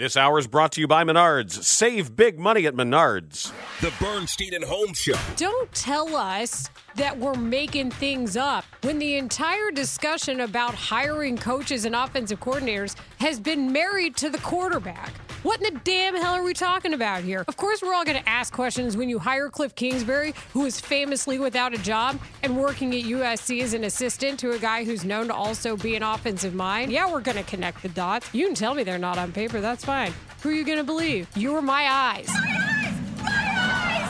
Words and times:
This 0.00 0.16
hour 0.16 0.38
is 0.38 0.46
brought 0.46 0.72
to 0.72 0.80
you 0.80 0.88
by 0.88 1.04
Menards. 1.04 1.62
Save 1.62 2.16
big 2.16 2.38
money 2.38 2.66
at 2.66 2.72
Menards. 2.72 3.52
The 3.82 3.92
Bernstein 4.02 4.54
and 4.54 4.64
Holmes 4.64 4.96
Show. 4.96 5.14
Don't 5.36 5.70
tell 5.74 6.16
us 6.16 6.70
that 6.94 7.18
we're 7.18 7.34
making 7.34 7.90
things 7.90 8.34
up 8.34 8.64
when 8.80 8.98
the 8.98 9.16
entire 9.16 9.70
discussion 9.70 10.40
about 10.40 10.74
hiring 10.74 11.36
coaches 11.36 11.84
and 11.84 11.94
offensive 11.94 12.40
coordinators 12.40 12.96
has 13.18 13.38
been 13.38 13.70
married 13.74 14.16
to 14.16 14.30
the 14.30 14.38
quarterback. 14.38 15.12
What 15.42 15.62
in 15.62 15.72
the 15.72 15.80
damn 15.84 16.14
hell 16.16 16.34
are 16.34 16.42
we 16.42 16.52
talking 16.52 16.92
about 16.92 17.22
here? 17.22 17.46
Of 17.48 17.56
course, 17.56 17.80
we're 17.80 17.94
all 17.94 18.04
going 18.04 18.18
to 18.22 18.28
ask 18.28 18.52
questions 18.52 18.94
when 18.94 19.08
you 19.08 19.18
hire 19.18 19.48
Cliff 19.48 19.74
Kingsbury, 19.74 20.34
who 20.52 20.66
is 20.66 20.78
famously 20.78 21.38
without 21.38 21.72
a 21.72 21.78
job 21.78 22.20
and 22.42 22.58
working 22.58 22.94
at 22.94 23.04
USC 23.04 23.62
as 23.62 23.72
an 23.72 23.84
assistant 23.84 24.38
to 24.40 24.50
a 24.50 24.58
guy 24.58 24.84
who's 24.84 25.02
known 25.02 25.28
to 25.28 25.34
also 25.34 25.78
be 25.78 25.96
an 25.96 26.02
offensive 26.02 26.52
mind. 26.52 26.92
Yeah, 26.92 27.10
we're 27.10 27.22
going 27.22 27.38
to 27.38 27.42
connect 27.44 27.80
the 27.80 27.88
dots. 27.88 28.28
You 28.34 28.44
can 28.44 28.54
tell 28.54 28.74
me 28.74 28.82
they're 28.82 28.98
not 28.98 29.16
on 29.16 29.32
paper. 29.32 29.62
That's 29.62 29.82
fine. 29.82 30.12
Who 30.42 30.50
are 30.50 30.52
you 30.52 30.62
going 30.64 30.76
to 30.76 30.84
believe? 30.84 31.26
You 31.34 31.56
are 31.56 31.62
my 31.62 31.88
eyes. 31.88 32.28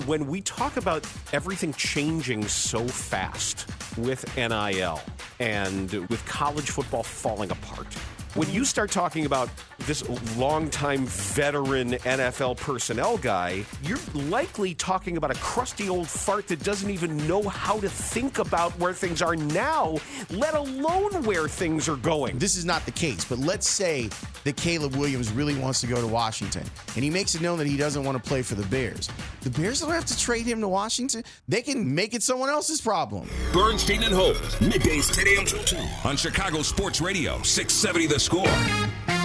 When 0.07 0.27
we 0.27 0.41
talk 0.41 0.79
about 0.79 1.09
everything 1.33 1.73
changing 1.75 2.49
so 2.49 2.89
fast 2.89 3.69
with 3.97 4.25
NIL 4.37 5.01
and 5.39 5.93
with 6.09 6.27
college 6.27 6.71
football 6.71 7.05
falling 7.05 7.53
apart, 7.53 7.95
when 8.35 8.51
you 8.51 8.65
start 8.65 8.91
talking 8.91 9.27
about 9.27 9.49
this 9.87 10.09
longtime 10.37 11.07
veteran 11.07 11.93
NFL 11.93 12.57
personnel 12.57 13.17
guy, 13.19 13.65
you're 13.83 13.99
likely 14.15 14.75
talking 14.75 15.17
about 15.17 15.31
a 15.31 15.35
crusty 15.41 15.89
old 15.89 16.09
fart 16.09 16.49
that 16.49 16.63
doesn't 16.63 16.91
even 16.91 17.17
know 17.27 17.43
how 17.43 17.81
to 17.81 17.89
think 17.89 18.39
about 18.39 18.73
where 18.79 18.93
things 18.93 19.23
are 19.23 19.37
now, 19.37 19.99
let 20.31 20.55
alone 20.55 21.23
where 21.25 21.49
things 21.49 21.89
are 21.89 21.97
going. 21.97 22.39
This 22.39 22.57
is 22.57 22.65
not 22.65 22.85
the 22.85 22.93
case, 22.93 23.25
but 23.25 23.39
let's 23.39 23.69
say 23.69 24.09
that 24.45 24.57
Caleb 24.57 24.97
Williams 24.97 25.31
really 25.33 25.57
wants 25.57 25.81
to 25.83 25.87
go 25.87 26.01
to 26.01 26.07
Washington 26.07 26.65
and 26.95 27.05
he 27.05 27.11
makes 27.11 27.35
it 27.35 27.43
known 27.43 27.59
that 27.59 27.67
he 27.67 27.77
doesn't 27.77 28.05
want 28.05 28.23
to 28.23 28.29
play 28.29 28.43
for 28.43 28.55
the 28.55 28.67
Bears. 28.67 29.09
The 29.43 29.51
Bears 29.51 29.81
don't 29.81 29.91
have 29.91 30.07
to 30.07 30.19
trade 30.19 30.47
him 30.47 30.61
to 30.61 30.69
Washington. 30.69 31.25
They 31.49 31.63
can 31.63 31.95
make 31.95 32.15
it 32.15 32.23
someone 32.23 32.49
else's 32.49 32.81
problem. 32.81 33.29
Bernstein 33.53 34.03
and 34.03 34.15
Holmes, 34.15 34.55
middays 34.57 35.13
10 35.13 35.27
a.m. 35.29 35.45
till 35.45 35.63
2 35.65 35.77
on 36.05 36.17
Chicago 36.17 36.63
Sports 36.63 37.01
Radio, 37.01 37.43
670 37.43 38.07
The 38.07 38.21
Score. 38.21 39.20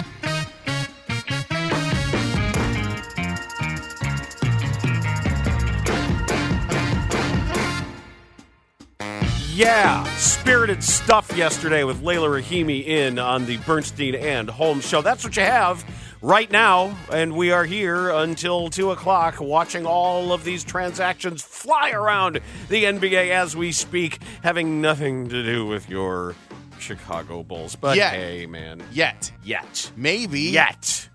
Yeah, 9.56 10.04
spirited 10.16 10.84
stuff 10.84 11.34
yesterday 11.34 11.82
with 11.82 12.02
Leila 12.02 12.28
Rahimi 12.28 12.86
in 12.86 13.18
on 13.18 13.46
the 13.46 13.56
Bernstein 13.56 14.14
and 14.14 14.50
Holmes 14.50 14.86
show. 14.86 15.00
That's 15.00 15.24
what 15.24 15.34
you 15.34 15.44
have 15.44 15.82
right 16.20 16.50
now, 16.50 16.94
and 17.10 17.34
we 17.34 17.52
are 17.52 17.64
here 17.64 18.10
until 18.10 18.68
2 18.68 18.90
o'clock 18.90 19.40
watching 19.40 19.86
all 19.86 20.34
of 20.34 20.44
these 20.44 20.62
transactions 20.62 21.40
fly 21.42 21.92
around 21.92 22.40
the 22.68 22.84
NBA 22.84 23.30
as 23.30 23.56
we 23.56 23.72
speak, 23.72 24.18
having 24.42 24.82
nothing 24.82 25.30
to 25.30 25.42
do 25.42 25.64
with 25.64 25.88
your 25.88 26.34
Chicago 26.78 27.42
Bulls. 27.42 27.76
But 27.76 27.96
Yet. 27.96 28.12
hey, 28.12 28.44
man. 28.44 28.82
Yet. 28.92 29.32
Yet. 29.42 29.90
Maybe. 29.96 30.40
Yet. 30.42 31.08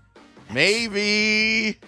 Maybe. 0.52 1.78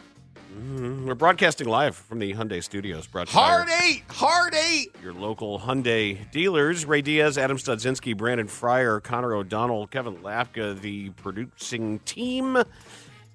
Mm-hmm. 0.55 1.07
We're 1.09 1.17
broadcasting 1.17 1.67
live 1.67 1.97
from 1.97 2.21
the 2.21 2.33
Hyundai 2.33 2.63
Studios. 2.63 3.09
Brought 3.09 3.27
to 3.27 3.33
you 3.35 3.41
Hard 3.41 3.69
eight. 3.83 4.05
Hard 4.09 4.55
eight. 4.55 4.95
your 5.03 5.13
local 5.13 5.59
Hyundai 5.59 6.31
dealers. 6.31 6.87
Ray 6.87 7.03
Diaz, 7.03 7.37
Adam 7.37 7.57
Studzinski, 7.57 8.17
Brandon 8.17 8.47
Fryer, 8.47 9.01
Connor 9.01 9.35
O'Donnell, 9.35 9.89
Kevin 9.89 10.17
Lapka, 10.19 10.81
the 10.81 11.11
producing 11.11 11.99
team. 12.01 12.63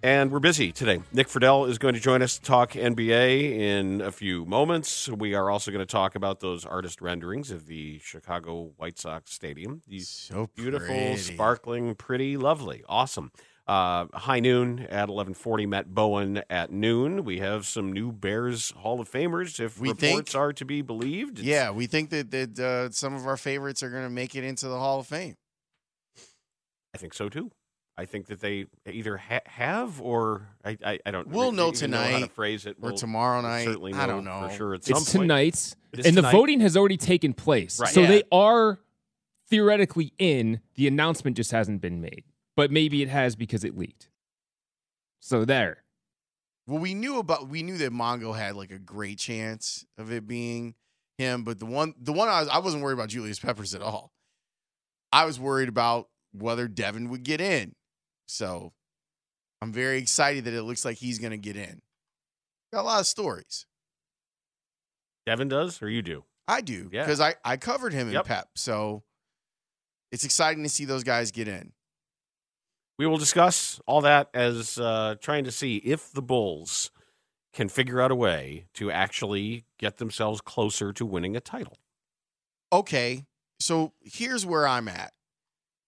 And 0.02 0.32
we're 0.32 0.40
busy 0.40 0.72
today. 0.72 1.02
Nick 1.12 1.28
Friedell 1.28 1.68
is 1.68 1.78
going 1.78 1.94
to 1.94 2.00
join 2.00 2.22
us 2.22 2.38
to 2.38 2.42
talk 2.42 2.72
NBA 2.72 3.58
in 3.58 4.00
a 4.00 4.14
few 4.14 4.46
moments. 4.46 5.10
We 5.10 5.34
are 5.34 5.50
also 5.50 5.72
going 5.72 5.86
to 5.86 5.92
talk 5.92 6.16
about 6.16 6.40
those 6.40 6.66
artist 6.66 7.02
renderings 7.02 7.52
of 7.52 7.68
the 7.68 8.00
Chicago 8.00 8.72
White 8.78 8.98
Sox 8.98 9.34
Stadium. 9.34 9.82
These 9.90 10.08
So 10.08 10.50
beautiful, 10.56 11.18
sparkling, 11.18 11.96
pretty, 11.96 12.38
lovely, 12.38 12.82
awesome. 12.88 13.34
Uh, 13.70 14.08
high 14.18 14.40
noon 14.40 14.80
at 14.90 15.10
11:40. 15.10 15.68
Matt 15.68 15.94
Bowen 15.94 16.42
at 16.50 16.72
noon. 16.72 17.24
We 17.24 17.38
have 17.38 17.68
some 17.68 17.94
new 17.94 18.12
Bears 18.12 18.72
Hall 18.72 19.00
of 19.00 19.12
Famers, 19.12 19.60
if 19.60 19.80
We 19.80 19.90
reports 19.90 20.32
think- 20.32 20.36
are 20.36 20.52
to 20.54 20.66
be 20.66 20.82
believed. 20.82 21.38
It's- 21.40 21.46
Yeah, 21.46 21.70
we 21.70 21.86
think 21.86 22.10
that, 22.10 22.32
that 22.32 22.58
uh, 22.60 22.90
some 22.90 23.14
of 23.14 23.28
our 23.28 23.38
favorites 23.38 23.84
are 23.84 23.92
going 23.92 24.04
to 24.06 24.10
make 24.10 24.34
it 24.36 24.44
into 24.44 24.68
the 24.68 24.80
Hall 24.80 25.00
of 25.00 25.06
Fame. 25.08 25.36
I 26.96 26.98
think 26.98 27.14
so 27.14 27.30
too. 27.30 27.52
I 27.96 28.06
think 28.06 28.26
that 28.28 28.40
they 28.40 28.66
either 28.90 29.18
ha- 29.18 29.42
have 29.46 30.02
or 30.02 30.48
I, 30.66 30.76
I, 30.84 31.00
I 31.06 31.12
don't. 31.12 31.28
Know. 31.28 31.38
We'll 31.38 31.52
re- 31.52 31.58
know 31.58 31.68
even 31.72 31.92
how 31.92 32.04
to 32.08 32.12
tonight 32.14 32.32
phrase 32.32 32.66
it 32.66 32.78
or 32.82 32.90
We'll 32.90 32.98
tomorrow 32.98 33.42
night. 33.42 33.66
Certainly, 33.66 33.94
I 33.94 34.08
don't 34.08 34.24
know 34.24 34.42
know. 34.42 34.48
for 34.50 34.56
sure. 34.56 34.74
At 34.74 34.86
some 34.86 34.98
It's 34.98 35.12
point. 35.14 35.24
tonight's, 35.26 35.76
It 35.94 36.00
is 36.00 36.06
and 36.08 36.16
tonight. 36.16 36.32
the 36.32 36.38
voting 36.38 36.62
has 36.62 36.76
already 36.76 36.98
taken 36.98 37.34
place. 37.34 37.80
Right. 37.80 37.94
So 37.94 38.02
Yeah. 38.02 38.08
they 38.08 38.24
are 38.32 38.80
theoretically 39.50 40.14
in. 40.18 40.62
The 40.76 40.88
announcement 40.88 41.38
just 41.38 41.52
hasn't 41.52 41.82
been 41.82 42.00
made, 42.02 42.24
but 42.60 42.72
maybe 42.72 43.02
it 43.02 43.08
has 43.08 43.38
because 43.38 43.64
it 43.64 43.78
leaked. 43.78 44.10
So 45.22 45.46
there. 45.46 45.86
Well, 46.68 46.80
we 46.80 46.94
knew 46.94 47.18
about 47.18 47.48
we 47.48 47.64
knew 47.64 47.78
that 47.78 47.94
Mongo 47.94 48.36
had 48.38 48.58
like 48.58 48.72
a 48.72 48.78
great 48.78 49.18
chance 49.18 49.86
of 49.98 50.12
it 50.12 50.28
being 50.28 50.76
him, 51.18 51.46
but 51.46 51.58
the 51.60 51.66
one 51.66 51.94
the 51.98 52.12
one 52.12 52.28
I 52.28 52.42
was 52.42 52.50
I 52.50 52.58
wasn't 52.60 52.84
worried 52.84 52.96
about 52.96 53.08
Julius 53.08 53.40
Peppers 53.40 53.74
at 53.74 53.82
all. 53.82 54.12
I 55.14 55.24
was 55.24 55.40
worried 55.40 55.70
about 55.70 56.10
whether 56.34 56.68
Devin 56.68 57.08
would 57.10 57.24
get 57.24 57.40
in. 57.40 57.76
So 58.28 58.74
I'm 59.62 59.72
very 59.72 59.98
excited 59.98 60.44
that 60.44 60.54
it 60.54 60.64
looks 60.64 60.84
like 60.84 60.98
he's 60.98 61.18
going 61.18 61.32
to 61.32 61.38
get 61.38 61.56
in. 61.56 61.82
Got 62.74 62.82
a 62.82 62.84
lot 62.84 63.00
of 63.00 63.08
stories. 63.08 63.66
Devin 65.26 65.48
does, 65.48 65.82
or 65.82 65.90
you 65.90 66.02
do. 66.02 66.26
I 66.46 66.60
do 66.60 66.90
Yeah. 66.92 67.04
because 67.04 67.22
I 67.22 67.36
I 67.46 67.56
covered 67.56 67.94
him 67.94 68.08
in 68.10 68.16
Yep. 68.16 68.26
Pep, 68.26 68.50
so 68.56 69.04
it's 70.12 70.26
exciting 70.26 70.64
to 70.64 70.70
see 70.70 70.84
those 70.84 71.06
guys 71.06 71.32
get 71.32 71.48
in. 71.48 71.72
We 73.00 73.08
will 73.08 73.18
discuss 73.18 73.80
all 73.88 74.02
that 74.02 74.30
as 74.34 74.78
uh, 74.78 75.16
trying 75.22 75.46
to 75.46 75.52
see 75.52 75.78
if 75.78 76.12
the 76.12 76.22
Bulls 76.22 76.92
can 77.54 77.70
figure 77.70 78.02
out 78.02 78.12
a 78.12 78.16
way 78.16 78.66
to 78.74 78.92
actually 78.92 79.64
get 79.78 80.00
themselves 80.00 80.42
closer 80.42 80.92
to 80.92 81.06
winning 81.06 81.36
a 81.38 81.40
title. 81.40 81.78
okay, 82.74 83.24
so 83.58 83.94
here's 84.02 84.46
where 84.46 84.68
I'm 84.68 84.90
at. 84.90 85.14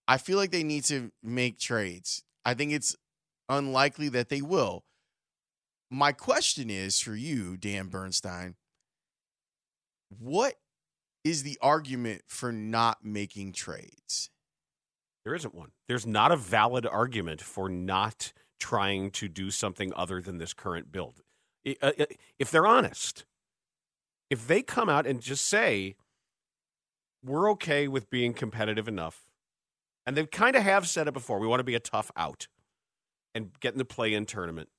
I 0.07 0.17
feel 0.17 0.37
like 0.37 0.51
they 0.51 0.63
need 0.63 0.85
to 0.85 1.11
make 1.21 1.59
trades. 1.59 2.23
I 2.45 2.53
think 2.53 2.71
it's 2.71 2.95
unlikely 3.49 4.07
that 4.09 4.29
they 4.29 4.41
will. 4.41 4.85
My 5.89 6.13
question 6.13 6.69
is 6.69 7.01
for 7.01 7.13
you, 7.13 7.57
Dan 7.57 7.87
Bernstein, 7.87 8.55
what 10.17 10.55
is 11.25 11.43
the 11.43 11.57
argument 11.61 12.21
for 12.27 12.53
not 12.53 13.03
making 13.03 13.51
trades? 13.51 14.29
There 15.25 15.35
isn't 15.35 15.55
one. 15.55 15.71
There's 15.87 16.07
not 16.07 16.31
a 16.31 16.35
valid 16.37 16.85
argument 16.85 17.41
for 17.41 17.69
not 17.69 18.33
trying 18.59 19.11
to 19.11 19.27
do 19.27 19.51
something 19.51 19.93
other 19.95 20.21
than 20.21 20.37
this 20.37 20.53
current 20.53 20.91
build. 20.91 21.21
Uh, 21.67 21.73
uh, 21.81 22.05
If 22.39 22.51
they're 22.51 22.67
honest, 22.67 23.25
if 24.29 24.47
they 24.47 24.61
come 24.63 24.89
out 24.89 25.05
and 25.07 25.21
just 25.21 25.47
say, 25.47 25.95
we're 27.23 27.51
okay 27.51 27.87
with 27.87 28.09
being 28.09 28.33
competitive 28.33 28.87
enough, 28.87 29.25
and 30.05 30.17
they 30.17 30.25
kind 30.25 30.55
of 30.55 30.63
have 30.63 30.87
said 30.87 31.07
it 31.07 31.13
before, 31.13 31.39
we 31.39 31.47
want 31.47 31.59
to 31.59 31.65
be 31.65 31.75
a 31.75 31.79
tough 31.79 32.11
out 32.15 32.47
and 33.35 33.51
get 33.59 33.73
in 33.73 33.77
the 33.79 33.85
play 33.85 34.13
in 34.13 34.25
tournament. 34.25 34.69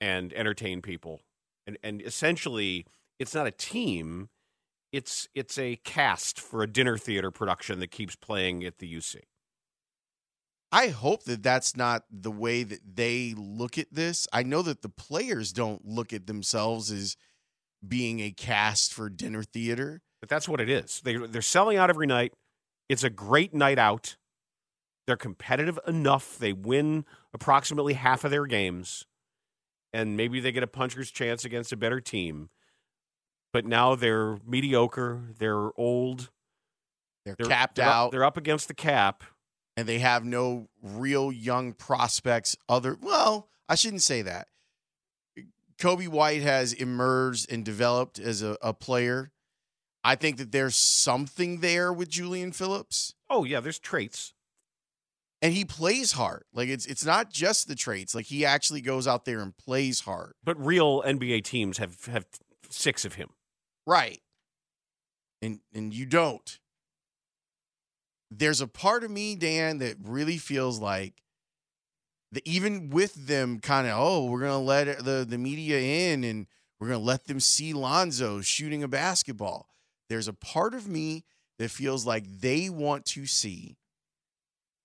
and 0.00 0.32
entertain 0.34 0.82
people. 0.82 1.22
And 1.66 1.78
and 1.82 2.02
essentially, 2.02 2.86
it's 3.18 3.34
not 3.34 3.46
a 3.46 3.50
team; 3.50 4.28
it's 4.92 5.28
it's 5.34 5.58
a 5.58 5.76
cast 5.76 6.40
for 6.40 6.62
a 6.62 6.66
dinner 6.66 6.96
theater 6.96 7.30
production 7.30 7.80
that 7.80 7.90
keeps 7.90 8.16
playing 8.16 8.64
at 8.64 8.78
the 8.78 8.92
UC. 8.92 9.16
I 10.72 10.88
hope 10.88 11.24
that 11.24 11.42
that's 11.42 11.76
not 11.76 12.04
the 12.10 12.30
way 12.30 12.62
that 12.62 12.96
they 12.96 13.34
look 13.36 13.78
at 13.78 13.92
this. 13.92 14.26
I 14.32 14.42
know 14.42 14.62
that 14.62 14.82
the 14.82 14.88
players 14.88 15.52
don't 15.52 15.86
look 15.86 16.12
at 16.12 16.26
themselves 16.26 16.90
as 16.90 17.16
being 17.86 18.20
a 18.20 18.30
cast 18.30 18.92
for 18.92 19.08
dinner 19.08 19.42
theater. 19.42 20.02
But 20.20 20.28
that's 20.28 20.48
what 20.48 20.60
it 20.60 20.68
is. 20.68 21.00
They 21.04 21.16
they're 21.16 21.42
selling 21.42 21.76
out 21.76 21.90
every 21.90 22.06
night. 22.06 22.32
It's 22.88 23.04
a 23.04 23.10
great 23.10 23.54
night 23.54 23.78
out. 23.78 24.16
They're 25.06 25.16
competitive 25.16 25.78
enough. 25.86 26.38
They 26.38 26.52
win 26.52 27.04
approximately 27.32 27.94
half 27.94 28.24
of 28.24 28.30
their 28.30 28.46
games, 28.46 29.06
and 29.92 30.16
maybe 30.16 30.40
they 30.40 30.52
get 30.52 30.62
a 30.62 30.68
puncher's 30.68 31.10
chance 31.10 31.44
against 31.44 31.72
a 31.72 31.76
better 31.76 32.00
team. 32.00 32.48
But 33.56 33.64
now 33.64 33.94
they're 33.94 34.36
mediocre. 34.46 35.22
They're 35.38 35.70
old. 35.80 36.28
They're, 37.24 37.36
They're 37.38 37.46
capped 37.48 37.76
they're 37.76 37.86
out. 37.86 38.06
Up, 38.06 38.10
they're 38.12 38.22
up 38.24 38.36
against 38.36 38.68
the 38.68 38.74
cap. 38.74 39.24
and 39.78 39.88
they 39.88 39.98
have 40.00 40.26
no 40.26 40.68
real 40.82 41.32
young 41.32 41.72
prospects 41.72 42.54
other 42.68 42.98
well 43.00 43.48
i 43.66 43.74
shouldn't 43.74 44.02
say 44.02 44.20
that 44.22 44.48
coby 45.78 46.06
white 46.06 46.42
has 46.42 46.72
emerged 46.74 47.50
and 47.50 47.64
developed 47.64 48.18
as 48.18 48.42
a, 48.42 48.56
a 48.62 48.72
player 48.74 49.32
i 50.04 50.14
think 50.14 50.36
that 50.36 50.52
there's 50.52 50.76
something 50.76 51.60
there 51.60 51.92
with 51.92 52.08
julian 52.10 52.52
phillips 52.52 53.14
Oh 53.30 53.44
yeah, 53.44 53.58
there's 53.60 53.78
traits. 53.80 54.32
and 55.42 55.52
he 55.52 55.64
plays 55.64 56.12
hard 56.12 56.44
like 56.54 56.68
it's 56.68 56.86
it's 56.86 57.04
not 57.04 57.30
just 57.32 57.66
the 57.68 57.74
traits 57.74 58.14
like 58.14 58.26
he 58.26 58.44
actually 58.46 58.80
goes 58.82 59.06
out 59.08 59.24
there 59.24 59.40
and 59.40 59.56
plays 59.56 60.00
hard 60.00 60.34
But 60.44 60.62
real 60.64 61.02
NBA 61.02 61.42
teams 61.42 61.78
have 61.78 62.04
have 62.06 62.26
six 62.70 63.04
of 63.04 63.14
him. 63.14 63.30
Right 63.86 64.20
and 65.42 65.60
and 65.74 65.92
you 65.94 66.06
don't 66.06 66.58
there's 68.30 68.60
a 68.60 68.66
part 68.66 69.04
of 69.04 69.10
me 69.10 69.36
dan 69.36 69.78
that 69.78 69.96
really 70.02 70.38
feels 70.38 70.80
like 70.80 71.22
even 72.44 72.90
with 72.90 73.14
them 73.26 73.58
kind 73.60 73.86
of 73.86 73.94
oh 73.96 74.24
we're 74.26 74.40
gonna 74.40 74.58
let 74.58 75.04
the 75.04 75.24
the 75.28 75.38
media 75.38 75.78
in 76.12 76.24
and 76.24 76.46
we're 76.78 76.88
gonna 76.88 76.98
let 76.98 77.24
them 77.26 77.40
see 77.40 77.72
lonzo 77.72 78.40
shooting 78.40 78.82
a 78.82 78.88
basketball 78.88 79.68
there's 80.10 80.28
a 80.28 80.32
part 80.34 80.74
of 80.74 80.86
me 80.86 81.24
that 81.58 81.70
feels 81.70 82.04
like 82.04 82.24
they 82.40 82.68
want 82.68 83.04
to 83.06 83.24
see 83.24 83.76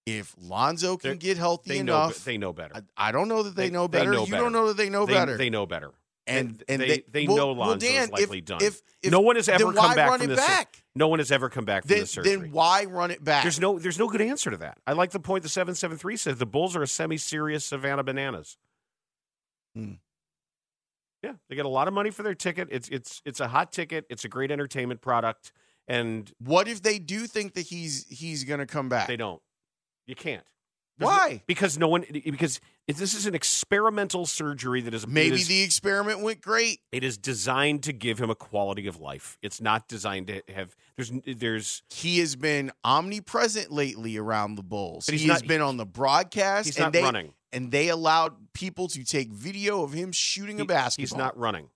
if 0.06 0.34
lonzo 0.40 0.96
can 0.98 1.10
They're- 1.12 1.16
get 1.18 1.38
healthy 1.38 1.70
They 1.70 1.84
know. 1.84 2.06
enough 2.06 2.24
They 2.24 2.38
know 2.38 2.54
better. 2.54 2.74
I, 2.98 3.10
I 3.10 3.12
don't 3.12 3.28
know 3.28 3.44
that 3.44 3.56
they, 3.56 3.66
They- 3.68 3.74
know 3.74 3.88
they 3.88 4.00
better 4.00 4.12
know 4.14 4.26
you 4.26 4.32
better. 4.32 4.44
don't 4.44 4.54
know 4.54 4.68
that 4.70 4.78
they 4.78 4.90
know 4.90 5.06
they, 5.06 5.14
better 5.14 5.38
They 5.38 5.50
know 5.50 5.66
better. 5.66 5.92
And 6.32 6.50
And 6.50 6.64
and 6.68 6.82
they- 6.82 7.04
they 7.10 7.28
well- 7.28 7.38
know 7.38 7.54
well, 7.54 7.70
Lonzo's 7.70 7.90
Dan, 7.90 8.10
likely 8.10 8.40
if, 8.40 8.46
done. 8.46 8.60
If, 8.64 8.82
if 9.04 9.12
no 9.12 9.20
one 9.22 9.36
has 9.36 9.48
ever 9.50 9.72
come 9.74 9.96
back 9.96 10.20
from 10.20 10.28
this. 10.28 10.40
back? 10.40 10.84
No 10.96 11.08
one 11.08 11.20
has 11.20 11.32
ever 11.32 11.50
come 11.50 11.66
back 11.66 11.84
from 11.84 11.90
Then, 11.90 12.00
this 12.02 12.12
surgery. 12.12 12.36
then 12.36 12.52
why 12.52 12.86
run 12.86 13.12
it 13.12 13.24
back? 13.24 13.44
There's 13.44 13.60
no 13.60 13.80
there's 13.80 13.98
no 14.00 14.08
good 14.08 14.22
answer 14.22 14.52
to 14.52 14.58
that. 14.58 14.78
I 14.86 14.94
like 14.94 15.12
the 15.12 15.20
point 15.20 15.44
the 15.44 15.50
773 15.50 16.18
says 16.18 16.38
the 16.38 16.46
Bulls 16.46 16.76
are 16.76 16.84
a 16.84 16.88
semi-serious 16.88 17.64
Savannah 17.66 18.04
Bananas. 18.04 18.58
Hmm. 19.76 19.94
Yeah, 21.24 21.34
they 21.50 21.56
get 21.56 21.66
a 21.66 21.70
lot 21.70 21.88
of 21.88 21.94
money 21.94 22.10
for 22.10 22.24
their 22.24 22.34
ticket. 22.36 22.68
It's 22.72 22.90
it's 22.90 23.22
it's 23.26 23.40
a 23.40 23.48
hot 23.48 23.72
ticket. 23.72 24.06
It's 24.10 24.26
a 24.26 24.28
great 24.30 24.52
entertainment 24.52 25.02
product 25.02 25.52
and 25.88 26.32
What 26.40 26.68
if 26.68 26.82
they 26.82 27.00
do 27.00 27.28
think 27.28 27.54
that 27.54 27.68
he's 27.68 28.06
he's 28.10 28.44
going 28.44 28.60
to 28.60 28.66
come 28.66 28.90
back? 28.90 29.08
they 29.08 29.18
don't. 29.18 29.42
You 30.08 30.16
can't. 30.16 30.44
Why? 31.06 31.44
because 31.48 31.78
no 31.78 31.88
one 31.88 32.06
because 32.24 32.60
this 32.88 33.14
is 33.14 33.26
an 33.26 33.36
experimental 33.36 34.26
surgery 34.26 34.82
that 34.82 34.94
is 34.94 35.08
Maybe 35.08 35.36
is, 35.36 35.48
the 35.48 35.62
experiment 35.62 36.22
went 36.22 36.42
great. 36.42 36.80
it 36.92 37.04
is 37.04 37.18
designed 37.18 37.84
to 37.84 37.94
give 37.94 38.20
him 38.20 38.30
a 38.30 38.36
quality 38.36 38.88
of 38.88 39.00
life. 39.00 39.38
It's 39.42 39.62
not 39.62 39.88
designed 39.88 40.28
to 40.28 40.42
have 40.54 40.76
there's 40.96 41.12
there's 41.26 41.84
He 41.90 42.20
has 42.20 42.36
been 42.36 42.72
omnipresent 42.84 43.72
lately 43.72 44.18
around 44.18 44.56
the 44.56 44.64
Bulls. 44.64 45.06
But 45.06 45.14
he's 45.14 45.22
he 45.24 45.30
has 45.30 45.42
been 45.42 45.62
on 45.62 45.78
the 45.78 45.86
broadcast. 45.86 46.66
he's 46.68 46.78
and 46.78 46.86
not 46.86 46.94
they, 46.94 47.04
running. 47.04 47.34
And 47.54 47.72
they 47.72 47.90
allowed 47.90 48.34
people 48.54 48.88
to 48.90 49.04
take 49.04 49.30
video 49.32 49.84
of 49.84 49.94
him 49.94 50.12
shooting 50.12 50.60
a 50.60 50.64
He- 50.64 50.68
basketball. 50.68 51.04
He's 51.04 51.16
not 51.16 51.38
running. 51.38 51.70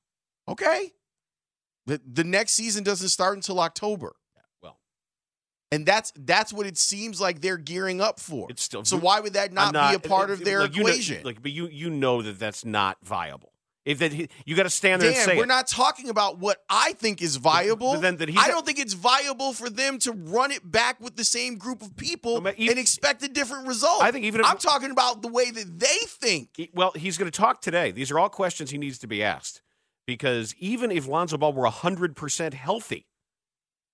Okay. 0.48 0.92
The, 1.88 2.02
the 2.06 2.24
next 2.24 2.54
season 2.54 2.84
doesn't 2.84 3.10
start 3.10 3.36
until 3.36 3.60
October. 3.60 4.16
And 5.76 5.86
that's 5.86 6.14
that's 6.16 6.54
what 6.54 6.66
it 6.66 6.78
seems 6.78 7.20
like 7.20 7.42
they're 7.42 7.58
gearing 7.58 8.00
up 8.02 8.20
for. 8.20 8.48
It's 8.50 8.64
still 8.64 8.86
so 8.86 8.98
why 8.98 9.20
would 9.20 9.34
that 9.34 9.50
I'm 9.58 9.72
not, 9.74 9.90
be 9.92 9.96
a 9.96 10.00
part 10.00 10.30
of 10.32 10.44
their 10.44 10.62
like, 10.62 10.76
you 10.76 10.84
know- 10.84 10.90
equation? 10.90 11.24
like, 11.24 11.42
but 11.42 11.52
you 11.52 11.68
you 11.68 11.90
know 11.90 12.22
that 12.22 12.40
that's 12.40 12.64
not 12.64 12.98
viable. 13.04 13.52
If 13.84 14.00
that 14.00 14.12
he- 14.14 14.30
you 14.48 14.56
got 14.56 14.64
to 14.64 14.70
stand 14.72 15.00
there 15.02 15.10
and 15.10 15.18
say 15.18 15.38
we're 15.38 15.44
it. 15.44 15.48
not 15.48 15.68
talking 15.68 16.10
about 16.10 16.40
what 16.40 16.64
I 16.70 16.94
think 16.94 17.22
is 17.22 17.36
viable. 17.36 17.94
but 17.94 18.02
then 18.02 18.18
that 18.18 18.30
he 18.30 18.38
I 18.38 18.48
don't 18.48 18.66
think 18.66 18.80
it's 18.80 18.94
viable 18.94 19.54
for 19.54 19.70
them 19.70 20.00
to 20.00 20.12
run 20.12 20.52
it 20.52 20.62
back 20.70 21.00
with 21.00 21.16
the 21.18 21.24
same 21.26 21.58
group 21.58 21.84
of 21.84 21.96
people 21.96 22.36
No, 22.36 22.42
but 22.42 22.60
e- 22.60 22.70
and 22.70 22.80
expect 22.80 23.22
a 23.22 23.28
different 23.28 23.68
result. 23.68 24.02
I 24.02 24.10
think 24.12 24.26
even 24.26 24.42
if- 24.42 24.48
I'm 24.48 24.58
talking 24.58 24.90
about 24.90 25.22
the 25.22 25.28
way 25.28 25.52
that 25.52 25.80
they 25.80 25.98
think. 26.08 26.50
He- 26.58 26.72
well, 26.74 26.94
he's 26.96 27.18
going 27.20 27.30
to 27.30 27.38
talk 27.38 27.62
today. 27.62 27.92
These 27.92 28.10
are 28.10 28.18
all 28.18 28.30
questions 28.30 28.72
he 28.72 28.80
needs 28.80 28.98
to 29.00 29.08
be 29.08 29.22
asked 29.22 29.62
because 30.08 30.56
even 30.58 30.90
if 30.92 31.06
Lonzo 31.08 31.38
Ball 31.38 31.54
were 31.54 31.68
hundred 31.68 32.16
percent 32.16 32.54
healthy, 32.56 33.06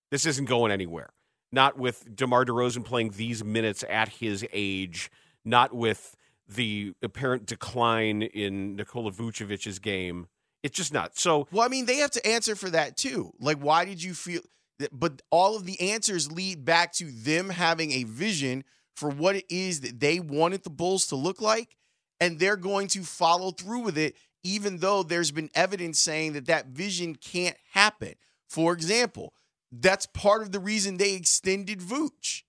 this 0.10 0.26
isn't 0.26 0.46
going 0.46 0.72
anywhere. 0.72 1.12
Not 1.52 1.78
with 1.78 2.16
DeMar 2.16 2.46
DeRozan 2.46 2.86
playing 2.86 3.12
these 3.12 3.44
minutes 3.44 3.84
at 3.90 4.10
his 4.10 4.46
age. 4.54 5.12
Not 5.44 5.74
with 5.74 6.16
the 6.48 6.94
apparent 7.02 7.46
decline 7.46 8.22
in 8.22 8.76
Nikola 8.76 9.12
Vucevic's 9.12 9.80
game. 9.80 10.28
It's 10.64 10.76
just 10.76 10.94
not. 10.94 11.18
So 11.18 11.48
Well, 11.52 11.66
I 11.66 11.70
mean, 11.70 11.86
they 11.86 11.98
have 11.98 12.12
to 12.12 12.28
answer 12.28 12.56
for 12.56 12.70
that 12.70 12.98
too. 12.98 13.34
Like, 13.40 13.58
why 13.58 13.86
did 13.86 14.02
you 14.04 14.14
feel 14.14 14.42
that? 14.80 14.98
But 14.98 15.22
all 15.32 15.56
of 15.56 15.66
the 15.66 15.92
answers 15.92 16.32
lead 16.32 16.64
back 16.66 16.94
to 16.94 17.06
them 17.12 17.50
having 17.50 17.92
a 17.92 18.04
vision 18.04 18.64
for 18.96 19.10
what 19.10 19.36
it 19.36 19.46
is 19.50 19.82
that 19.82 20.00
they 20.00 20.20
wanted 20.20 20.64
the 20.64 20.70
Bulls 20.70 21.08
to 21.08 21.16
look 21.16 21.42
like, 21.42 21.76
and 22.20 22.40
they're 22.40 22.58
going 22.58 22.88
to 22.90 23.04
follow 23.04 23.52
through 23.52 23.80
with 23.80 23.98
it, 23.98 24.16
even 24.44 24.78
though 24.78 25.02
there's 25.02 25.32
been 25.32 25.50
evidence 25.56 26.00
saying 26.00 26.34
that 26.34 26.46
that 26.46 26.68
vision 26.68 27.16
can't 27.16 27.58
happen. 27.72 28.14
For 28.48 28.74
example, 28.74 29.34
that's 29.72 30.06
part 30.06 30.42
of 30.42 30.52
the 30.52 30.60
reason 30.60 30.98
they 30.98 31.14
extended 31.14 31.80
Vooch, 31.80 32.44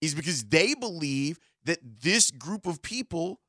is 0.00 0.14
because 0.14 0.44
they 0.44 0.74
believe 0.74 1.38
that 1.64 1.78
this 2.02 2.30
group 2.30 2.66
of 2.66 2.82
people 2.82 3.40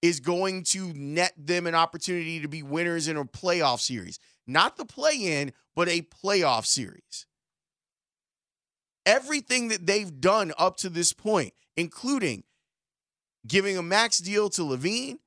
is 0.00 0.20
going 0.20 0.62
to 0.62 0.92
net 0.94 1.32
them 1.36 1.66
an 1.66 1.74
opportunity 1.74 2.40
to 2.40 2.48
be 2.48 2.62
winners 2.62 3.08
in 3.08 3.16
a 3.16 3.24
playoff 3.24 3.80
series. 3.80 4.20
Not 4.46 4.76
the 4.76 4.84
play 4.84 5.14
in, 5.14 5.52
but 5.74 5.88
a 5.88 6.02
playoff 6.02 6.66
series. 6.66 7.26
Everything 9.04 9.68
that 9.68 9.86
they've 9.86 10.20
done 10.20 10.52
up 10.58 10.76
to 10.78 10.88
this 10.88 11.12
point, 11.12 11.54
including 11.76 12.44
giving 13.46 13.76
a 13.76 13.82
max 13.82 14.18
deal 14.18 14.50
to 14.50 14.62
LaVine, 14.62 15.18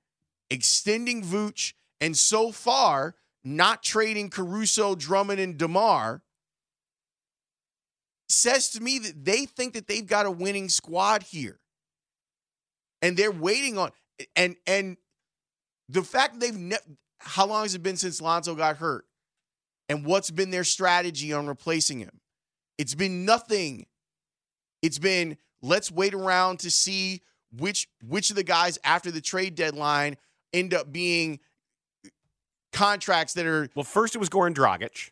extending 0.49 1.23
Vooch, 1.23 1.73
and 1.99 2.15
so 2.15 2.51
far 2.51 3.15
not 3.43 3.83
trading 3.83 4.29
Caruso, 4.29 4.95
Drummond, 4.95 5.39
and 5.39 5.57
DeMar, 5.57 6.21
says 8.31 8.69
to 8.71 8.81
me 8.81 8.99
that 8.99 9.25
they 9.25 9.45
think 9.45 9.73
that 9.73 9.87
they've 9.87 10.05
got 10.05 10.25
a 10.25 10.31
winning 10.31 10.69
squad 10.69 11.23
here. 11.23 11.59
And 13.01 13.17
they're 13.17 13.31
waiting 13.31 13.77
on 13.77 13.91
and 14.35 14.55
and 14.67 14.97
the 15.89 16.03
fact 16.03 16.39
they've 16.39 16.55
ne- 16.55 16.77
how 17.19 17.47
long 17.47 17.63
has 17.63 17.75
it 17.75 17.83
been 17.83 17.97
since 17.97 18.21
Lonzo 18.21 18.55
got 18.55 18.77
hurt? 18.77 19.05
And 19.89 20.05
what's 20.05 20.31
been 20.31 20.51
their 20.51 20.63
strategy 20.63 21.33
on 21.33 21.47
replacing 21.47 21.99
him? 21.99 22.21
It's 22.77 22.95
been 22.95 23.25
nothing. 23.25 23.87
It's 24.81 24.99
been 24.99 25.37
let's 25.61 25.91
wait 25.91 26.13
around 26.13 26.59
to 26.59 26.71
see 26.71 27.21
which 27.57 27.87
which 28.07 28.29
of 28.29 28.35
the 28.35 28.43
guys 28.43 28.77
after 28.83 29.11
the 29.11 29.21
trade 29.21 29.55
deadline 29.55 30.17
end 30.53 30.73
up 30.73 30.91
being 30.91 31.39
contracts 32.71 33.33
that 33.33 33.45
are 33.45 33.69
well, 33.75 33.83
first 33.83 34.15
it 34.15 34.19
was 34.19 34.29
Goran 34.29 34.53
Dragic. 34.53 35.09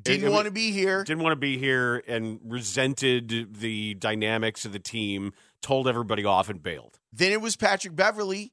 Didn't 0.00 0.32
want 0.32 0.46
to 0.46 0.50
be 0.50 0.72
here. 0.72 1.04
didn't 1.04 1.22
want 1.22 1.32
to 1.32 1.40
be 1.40 1.56
here 1.56 2.02
and 2.08 2.40
resented 2.44 3.54
the 3.60 3.94
dynamics 3.94 4.64
of 4.64 4.72
the 4.72 4.80
team, 4.80 5.32
told 5.62 5.86
everybody 5.86 6.24
off 6.24 6.48
and 6.48 6.62
bailed. 6.62 6.98
Then 7.12 7.30
it 7.30 7.40
was 7.40 7.56
Patrick 7.56 7.94
Beverley, 7.94 8.52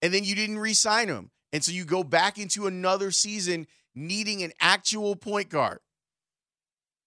and 0.00 0.14
then 0.14 0.24
you 0.24 0.34
didn't 0.34 0.58
re-sign 0.58 1.08
him. 1.08 1.30
And 1.52 1.64
so 1.64 1.72
you 1.72 1.84
go 1.84 2.04
back 2.04 2.38
into 2.38 2.66
another 2.66 3.10
season 3.10 3.66
needing 3.94 4.42
an 4.42 4.52
actual 4.60 5.16
point 5.16 5.48
guard. 5.48 5.80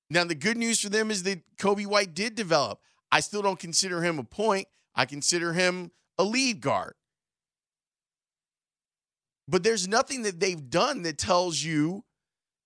Now, 0.10 0.24
the 0.24 0.36
good 0.36 0.58
news 0.58 0.82
for 0.82 0.90
them 0.90 1.10
is 1.10 1.24
that 1.24 1.42
Coby 1.58 1.88
White 1.88 2.14
did 2.14 2.36
develop. 2.36 2.80
I 3.12 3.22
still 3.22 3.42
don't 3.42 3.60
consider 3.60 4.04
him 4.04 4.20
a 4.20 4.24
point. 4.24 4.68
I 4.94 5.06
consider 5.06 5.54
him 5.54 5.92
a 6.18 6.24
lead 6.24 6.62
guard. 6.62 6.94
But 9.48 9.64
there's 9.64 9.88
nothing 9.88 10.24
that 10.24 10.40
they've 10.40 10.70
done 10.70 11.04
that 11.04 11.18
tells 11.18 11.64
you 11.64 12.04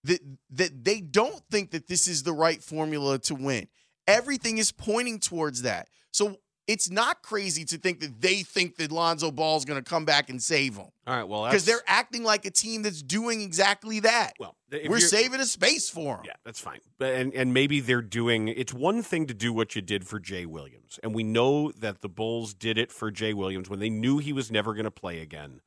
that 0.04 0.20
that 0.52 0.84
they 0.84 1.02
don't 1.02 1.42
think 1.52 1.72
that 1.72 1.88
this 1.88 2.08
is 2.08 2.24
the 2.24 2.34
right 2.34 2.64
formula 2.64 3.20
to 3.20 3.36
win. 3.36 3.68
Everything 4.08 4.58
is 4.58 4.72
pointing 4.72 5.20
towards 5.20 5.62
that. 5.64 5.88
So 6.12 6.38
it's 6.70 6.92
not 6.92 7.24
crazy 7.24 7.66
to 7.66 7.80
think 7.80 8.00
that 8.02 8.22
they 8.22 8.44
think 8.44 8.76
that 8.78 8.92
Lonzo 8.92 9.32
Ball 9.32 9.58
is 9.58 9.66
going 9.66 9.84
to 9.84 9.90
come 9.90 10.06
back 10.06 10.30
and 10.30 10.40
save 10.40 10.76
them. 10.76 10.86
All 11.08 11.16
right, 11.16 11.28
well, 11.28 11.46
Because 11.46 11.66
they're 11.66 11.82
acting 11.88 12.24
like 12.24 12.46
a 12.46 12.52
team 12.52 12.84
that's 12.84 13.02
doing 13.02 13.42
exactly 13.42 14.02
that. 14.02 14.34
Well, 14.40 14.56
we're 14.88 15.00
saving 15.00 15.40
a 15.40 15.46
space 15.46 15.90
for 15.90 16.18
them. 16.18 16.26
Yeah, 16.26 16.34
that's 16.46 16.60
fine. 16.60 16.80
And 17.00 17.34
and 17.34 17.56
maybe 17.56 17.80
they're 17.80 18.04
doing. 18.04 18.50
It's 18.50 18.72
one 18.72 19.02
thing 19.02 19.26
to 19.26 19.34
do 19.34 19.52
what 19.52 19.76
you 19.76 19.82
did 19.82 20.06
for 20.06 20.20
Jay 20.20 20.46
Williams, 20.46 21.00
and 21.02 21.16
we 21.16 21.24
know 21.24 21.72
that 21.72 22.02
the 22.02 22.10
Bulls 22.10 22.54
did 22.54 22.78
it 22.78 22.92
for 22.92 23.10
Jay 23.10 23.34
Williams 23.34 23.68
when 23.68 23.80
they 23.80 23.90
knew 23.90 24.20
he 24.20 24.32
was 24.32 24.52
never 24.52 24.76
going 24.76 24.86
to 24.86 24.92
play 24.92 25.22
again. 25.22 25.62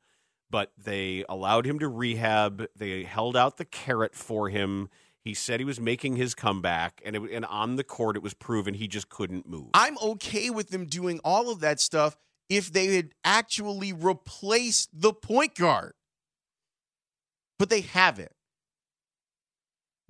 But 0.53 0.71
they 0.77 1.25
allowed 1.27 1.65
him 1.65 1.79
to 1.79 1.87
rehab. 1.87 2.67
They 2.75 3.05
held 3.05 3.35
out 3.35 3.57
the 3.57 3.65
carrot 3.65 4.13
for 4.13 4.49
him. 4.49 4.87
He 5.19 5.33
said 5.33 5.59
he 5.59 5.65
was 5.65 5.79
making 5.79 6.15
his 6.17 6.35
comeback, 6.35 7.01
and 7.03 7.15
it, 7.15 7.23
and 7.31 7.43
on 7.45 7.75
the 7.75 7.83
court, 7.83 8.15
it 8.15 8.21
was 8.21 8.35
proven 8.35 8.75
he 8.75 8.87
just 8.87 9.09
couldn't 9.09 9.47
move. 9.47 9.69
I'm 9.73 9.97
okay 9.97 10.51
with 10.51 10.69
them 10.69 10.85
doing 10.85 11.19
all 11.23 11.49
of 11.49 11.61
that 11.61 11.79
stuff 11.79 12.17
if 12.49 12.71
they 12.71 12.95
had 12.95 13.15
actually 13.25 13.93
replaced 13.93 14.89
the 14.93 15.11
point 15.11 15.55
guard. 15.55 15.93
But 17.57 17.71
they 17.71 17.81
haven't. 17.81 18.32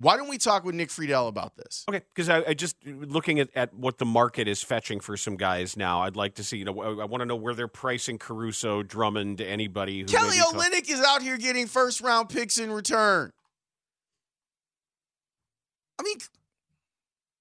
Why 0.00 0.16
don't 0.16 0.28
we 0.28 0.38
talk 0.38 0.64
with 0.64 0.74
Nick 0.74 0.88
Friedell 0.88 1.28
about 1.28 1.56
this? 1.56 1.84
Okay, 1.88 2.02
because 2.14 2.28
I, 2.28 2.42
I 2.48 2.54
just 2.54 2.76
looking 2.84 3.38
at, 3.38 3.48
at 3.54 3.72
what 3.72 3.98
the 3.98 4.04
market 4.04 4.48
is 4.48 4.62
fetching 4.62 4.98
for 4.98 5.16
some 5.16 5.36
guys 5.36 5.76
now. 5.76 6.02
I'd 6.02 6.16
like 6.16 6.34
to 6.34 6.44
see. 6.44 6.58
You 6.58 6.64
know, 6.64 6.80
I, 6.80 7.02
I 7.02 7.04
want 7.04 7.20
to 7.20 7.26
know 7.26 7.36
where 7.36 7.54
they're 7.54 7.68
pricing 7.68 8.18
Caruso, 8.18 8.82
Drummond, 8.82 9.40
anybody. 9.40 10.00
Who 10.00 10.06
Kelly 10.06 10.36
Olynyk 10.36 10.90
is 10.90 11.00
out 11.00 11.22
here 11.22 11.36
getting 11.36 11.66
first 11.66 12.00
round 12.00 12.28
picks 12.28 12.58
in 12.58 12.72
return. 12.72 13.30
I 15.98 16.02
mean, 16.02 16.16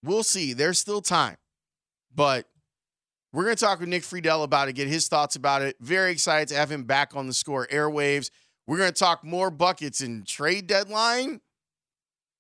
we'll 0.03 0.23
see. 0.23 0.53
There's 0.53 0.77
still 0.77 1.01
time. 1.01 1.37
But 2.15 2.45
we're 3.31 3.45
going 3.45 3.55
to 3.55 3.65
talk 3.65 3.79
with 3.79 3.89
Nick 3.89 4.03
Friedell 4.03 4.43
about 4.43 4.69
it, 4.69 4.73
get 4.73 4.87
his 4.87 5.07
thoughts 5.07 5.35
about 5.35 5.63
it. 5.63 5.75
Very 5.79 6.11
excited 6.11 6.49
to 6.49 6.55
have 6.55 6.71
him 6.71 6.83
back 6.83 7.15
on 7.15 7.25
the 7.25 7.33
score 7.33 7.65
airwaves. 7.67 8.29
We're 8.67 8.77
going 8.77 8.93
to 8.93 8.97
talk 8.97 9.23
more 9.23 9.49
buckets 9.49 10.01
and 10.01 10.25
trade 10.25 10.67
deadline 10.67 11.41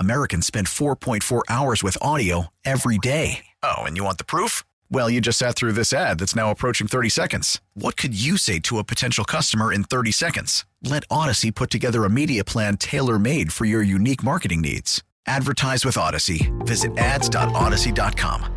Americans 0.00 0.46
spend 0.46 0.66
4.4 0.66 1.42
hours 1.48 1.82
with 1.84 1.96
audio 2.02 2.48
every 2.64 2.98
day. 2.98 3.46
Oh, 3.62 3.76
and 3.82 3.96
you 3.96 4.02
want 4.02 4.18
the 4.18 4.24
proof? 4.24 4.64
Well, 4.90 5.08
you 5.08 5.20
just 5.20 5.38
sat 5.38 5.54
through 5.56 5.72
this 5.72 5.92
ad 5.92 6.18
that's 6.18 6.34
now 6.36 6.50
approaching 6.50 6.86
30 6.88 7.08
seconds. 7.10 7.60
What 7.74 7.96
could 7.96 8.18
you 8.20 8.36
say 8.36 8.58
to 8.60 8.78
a 8.78 8.84
potential 8.84 9.24
customer 9.24 9.72
in 9.72 9.84
30 9.84 10.10
seconds? 10.10 10.66
Let 10.82 11.08
Audacy 11.08 11.54
put 11.54 11.70
together 11.70 12.04
a 12.04 12.10
media 12.10 12.44
plan 12.44 12.76
tailor 12.76 13.18
made 13.18 13.52
for 13.52 13.64
your 13.64 13.82
unique 13.82 14.22
marketing 14.24 14.60
needs. 14.60 15.02
Advertise 15.26 15.84
with 15.84 15.96
Audacy. 15.96 16.52
Visit 16.66 16.96
ads.audacy.com. 16.98 18.52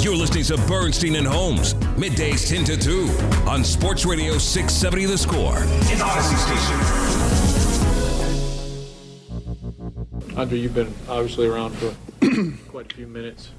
You're 0.00 0.16
listening 0.16 0.44
to 0.44 0.56
Bernstein 0.68 1.16
and 1.16 1.26
Holmes, 1.26 1.74
middays 1.96 2.48
10 2.48 2.64
to 2.66 2.76
2 2.78 3.48
on 3.48 3.64
Sports 3.64 4.06
Radio 4.06 4.38
670 4.38 5.06
The 5.06 5.18
Score. 5.18 5.58
In 5.58 5.98
Audacy 5.98 6.36
Station. 6.38 7.47
Andre, 10.36 10.58
you've 10.58 10.74
been 10.74 10.92
obviously 11.08 11.46
around 11.46 11.72
for 11.76 11.94
quite 12.70 12.92
a 12.92 12.94
few 12.94 13.06
minutes. 13.06 13.50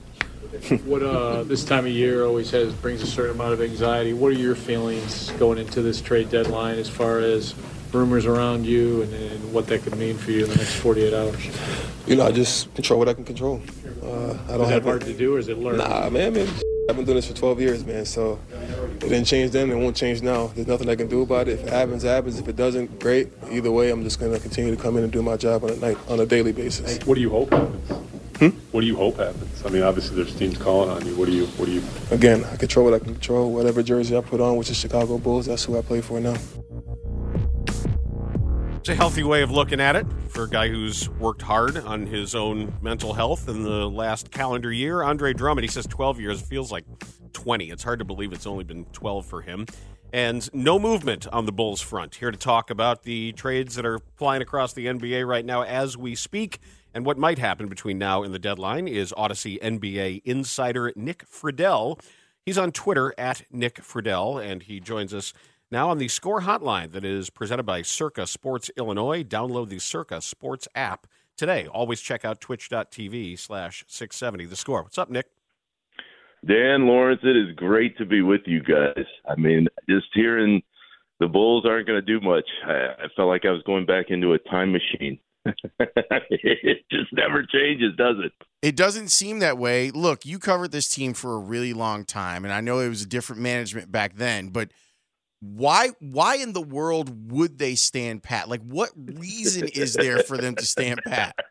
What 0.85 1.03
uh, 1.03 1.43
this 1.43 1.63
time 1.63 1.85
of 1.85 1.91
year 1.91 2.25
always 2.25 2.49
has 2.51 2.73
brings 2.73 3.01
a 3.01 3.07
certain 3.07 3.35
amount 3.35 3.53
of 3.53 3.61
anxiety. 3.61 4.13
What 4.13 4.29
are 4.29 4.37
your 4.37 4.55
feelings 4.55 5.29
going 5.31 5.57
into 5.57 5.81
this 5.81 6.01
trade 6.01 6.29
deadline 6.29 6.79
as 6.79 6.89
far 6.89 7.19
as 7.19 7.53
rumors 7.91 8.25
around 8.25 8.65
you 8.65 9.01
and, 9.01 9.13
and 9.13 9.53
what 9.53 9.67
that 9.67 9.83
could 9.83 9.97
mean 9.97 10.17
for 10.17 10.31
you 10.31 10.45
in 10.45 10.49
the 10.49 10.55
next 10.55 10.75
48 10.75 11.13
hours? 11.13 11.45
You 12.07 12.15
know, 12.15 12.25
I 12.25 12.31
just 12.31 12.73
control 12.73 12.99
what 12.99 13.09
I 13.09 13.13
can 13.13 13.25
control. 13.25 13.61
Uh, 14.01 14.07
I 14.07 14.57
don't 14.57 14.61
Is 14.61 14.67
that 14.67 14.69
have 14.69 14.83
hard 14.85 15.01
to 15.01 15.13
do, 15.13 15.35
or 15.35 15.39
is 15.39 15.49
it 15.49 15.57
learned? 15.57 15.79
Nah, 15.79 16.09
man, 16.09 16.33
man. 16.33 16.47
I've 16.89 16.95
been 16.95 17.05
doing 17.05 17.17
this 17.17 17.27
for 17.27 17.35
12 17.35 17.61
years, 17.61 17.85
man. 17.85 18.03
So 18.03 18.39
it 18.51 18.99
didn't 19.01 19.25
change 19.25 19.51
then. 19.51 19.69
It 19.69 19.75
won't 19.75 19.95
change 19.95 20.23
now. 20.23 20.47
There's 20.47 20.65
nothing 20.65 20.89
I 20.89 20.95
can 20.95 21.07
do 21.07 21.21
about 21.21 21.47
it. 21.47 21.59
If 21.59 21.67
it 21.67 21.69
happens, 21.69 22.03
it 22.03 22.07
happens. 22.07 22.39
If 22.39 22.47
it 22.47 22.55
doesn't, 22.55 22.99
great. 22.99 23.29
Either 23.51 23.69
way, 23.69 23.91
I'm 23.91 24.03
just 24.03 24.19
gonna 24.19 24.39
continue 24.39 24.75
to 24.75 24.81
come 24.81 24.97
in 24.97 25.03
and 25.03 25.13
do 25.13 25.21
my 25.21 25.37
job 25.37 25.63
on 25.63 25.69
a 25.69 25.75
night, 25.75 25.97
on 26.07 26.19
a 26.19 26.25
daily 26.25 26.51
basis. 26.51 26.97
What 27.05 27.13
do 27.13 27.21
you 27.21 27.29
hope 27.29 27.51
happens? 27.51 27.91
Hmm? 28.39 28.49
What 28.71 28.81
do 28.81 28.87
you 28.87 28.95
hope 28.95 29.17
happens? 29.17 29.63
I 29.63 29.69
mean, 29.69 29.83
obviously 29.83 30.15
there's 30.15 30.33
teams 30.35 30.57
calling 30.57 30.89
on 30.89 31.05
you. 31.05 31.15
What 31.15 31.27
do 31.27 31.31
you? 31.31 31.45
What 31.45 31.67
do 31.67 31.73
you? 31.73 31.83
Again, 32.09 32.43
I 32.45 32.55
control 32.55 32.85
what 32.85 32.95
I 32.95 32.99
can 32.99 33.13
control. 33.13 33.51
Whatever 33.51 33.83
jersey 33.83 34.17
I 34.17 34.21
put 34.21 34.41
on, 34.41 34.55
which 34.55 34.71
is 34.71 34.77
Chicago 34.77 35.19
Bulls, 35.19 35.45
that's 35.45 35.65
who 35.65 35.77
I 35.77 35.83
play 35.83 36.01
for 36.01 36.19
now. 36.19 36.37
A 38.89 38.95
healthy 38.95 39.21
way 39.21 39.43
of 39.43 39.51
looking 39.51 39.79
at 39.79 39.95
it 39.95 40.07
for 40.29 40.45
a 40.45 40.49
guy 40.49 40.67
who's 40.67 41.07
worked 41.11 41.43
hard 41.43 41.77
on 41.77 42.07
his 42.07 42.33
own 42.33 42.73
mental 42.81 43.13
health 43.13 43.47
in 43.47 43.61
the 43.61 43.87
last 43.87 44.31
calendar 44.31 44.73
year. 44.73 45.03
Andre 45.03 45.31
Drummond, 45.31 45.63
he 45.63 45.69
says 45.69 45.85
12 45.85 46.19
years, 46.19 46.41
feels 46.41 46.71
like 46.71 46.85
20. 47.33 47.69
It's 47.69 47.83
hard 47.83 47.99
to 47.99 48.05
believe 48.05 48.33
it's 48.33 48.47
only 48.47 48.63
been 48.63 48.85
12 48.85 49.27
for 49.27 49.41
him. 49.41 49.67
And 50.11 50.51
no 50.55 50.79
movement 50.79 51.27
on 51.27 51.45
the 51.45 51.51
Bulls 51.51 51.81
front. 51.81 52.15
Here 52.15 52.31
to 52.31 52.37
talk 52.37 52.71
about 52.71 53.03
the 53.03 53.31
trades 53.33 53.75
that 53.75 53.85
are 53.85 53.99
flying 54.15 54.41
across 54.41 54.73
the 54.73 54.87
NBA 54.87 55.27
right 55.27 55.45
now 55.45 55.61
as 55.61 55.95
we 55.95 56.15
speak 56.15 56.59
and 56.91 57.05
what 57.05 57.19
might 57.19 57.37
happen 57.37 57.67
between 57.67 57.99
now 57.99 58.23
and 58.23 58.33
the 58.33 58.39
deadline 58.39 58.87
is 58.87 59.13
Audacy 59.15 59.61
NBA 59.61 60.23
insider 60.25 60.91
Nick 60.95 61.25
Friedell. 61.27 62.01
He's 62.43 62.57
on 62.57 62.71
Twitter 62.71 63.13
at 63.19 63.43
Nick 63.51 63.75
Friedell, 63.75 64.43
and 64.43 64.63
he 64.63 64.79
joins 64.79 65.13
us 65.13 65.31
now 65.71 65.89
on 65.89 65.97
the 65.97 66.07
score 66.07 66.41
hotline 66.41 66.91
that 66.91 67.03
is 67.03 67.29
presented 67.29 67.63
by 67.63 67.81
Circa 67.81 68.27
Sports 68.27 68.71
Illinois. 68.77 69.23
Download 69.23 69.69
the 69.69 69.79
Circa 69.79 70.21
Sports 70.21 70.67
app 70.75 71.07
today. 71.37 71.67
Always 71.67 72.01
check 72.01 72.25
out 72.25 72.41
twitch.tv 72.41 73.37
slash 73.37 73.83
670 73.87 74.45
the 74.45 74.55
score. 74.55 74.83
What's 74.83 74.97
up, 74.97 75.09
Nick? 75.09 75.27
Dan 76.45 76.87
Laurence, 76.87 77.21
it 77.23 77.35
is 77.35 77.53
great 77.55 77.97
to 77.97 78.05
be 78.05 78.21
with 78.21 78.41
you 78.45 78.61
guys. 78.61 79.05
I 79.29 79.35
mean, 79.35 79.67
just 79.89 80.07
hearing 80.13 80.61
the 81.19 81.27
Bulls 81.27 81.65
aren't 81.65 81.85
going 81.85 81.99
to 81.99 82.05
do 82.05 82.25
much, 82.25 82.45
I, 82.65 83.03
I 83.03 83.07
felt 83.15 83.27
like 83.27 83.43
I 83.45 83.51
was 83.51 83.61
going 83.63 83.85
back 83.85 84.05
into 84.09 84.33
a 84.33 84.39
time 84.39 84.71
machine. 84.71 85.19
it 85.79 86.85
just 86.89 87.11
never 87.11 87.45
changes, 87.45 87.95
does 87.97 88.15
it? 88.23 88.31
It 88.61 88.75
doesn't 88.75 89.09
seem 89.09 89.39
that 89.39 89.57
way. 89.57 89.91
Look, 89.91 90.25
you 90.25 90.39
covered 90.39 90.71
this 90.71 90.87
team 90.87 91.13
for 91.13 91.35
a 91.35 91.39
really 91.39 91.73
long 91.73 92.05
time, 92.05 92.45
and 92.45 92.53
I 92.53 92.61
know 92.61 92.79
it 92.79 92.89
was 92.89 93.01
a 93.01 93.07
different 93.07 93.41
management 93.41 93.91
back 93.91 94.15
then, 94.15 94.49
but 94.49 94.69
why 95.41 95.89
why 95.99 96.35
in 96.35 96.53
the 96.53 96.61
world 96.61 97.31
would 97.31 97.57
they 97.57 97.75
stand 97.75 98.23
pat? 98.23 98.49
Like 98.49 98.61
what 98.61 98.91
reason 98.95 99.67
is 99.67 99.93
there 99.93 100.19
for 100.19 100.37
them 100.37 100.55
to 100.55 100.65
stand 100.65 101.01
pat? 101.05 101.35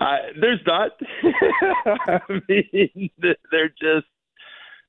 I, 0.00 0.18
there's 0.40 0.60
not. 0.66 0.92
I 2.06 2.20
mean, 2.48 3.10
they're 3.50 3.68
just 3.68 4.06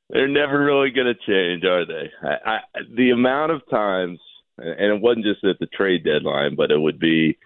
they're 0.10 0.28
never 0.28 0.64
really 0.64 0.92
going 0.92 1.08
to 1.08 1.14
change, 1.14 1.64
are 1.64 1.86
they? 1.86 2.10
I, 2.24 2.36
I, 2.46 2.60
the 2.96 3.12
amount 3.12 3.52
of 3.52 3.62
times, 3.70 4.20
and 4.58 4.94
it 4.94 5.02
wasn't 5.02 5.26
just 5.26 5.44
at 5.44 5.60
the 5.60 5.68
trade 5.68 6.04
deadline, 6.04 6.56
but 6.56 6.72
it 6.72 6.80
would 6.80 7.00
be 7.00 7.38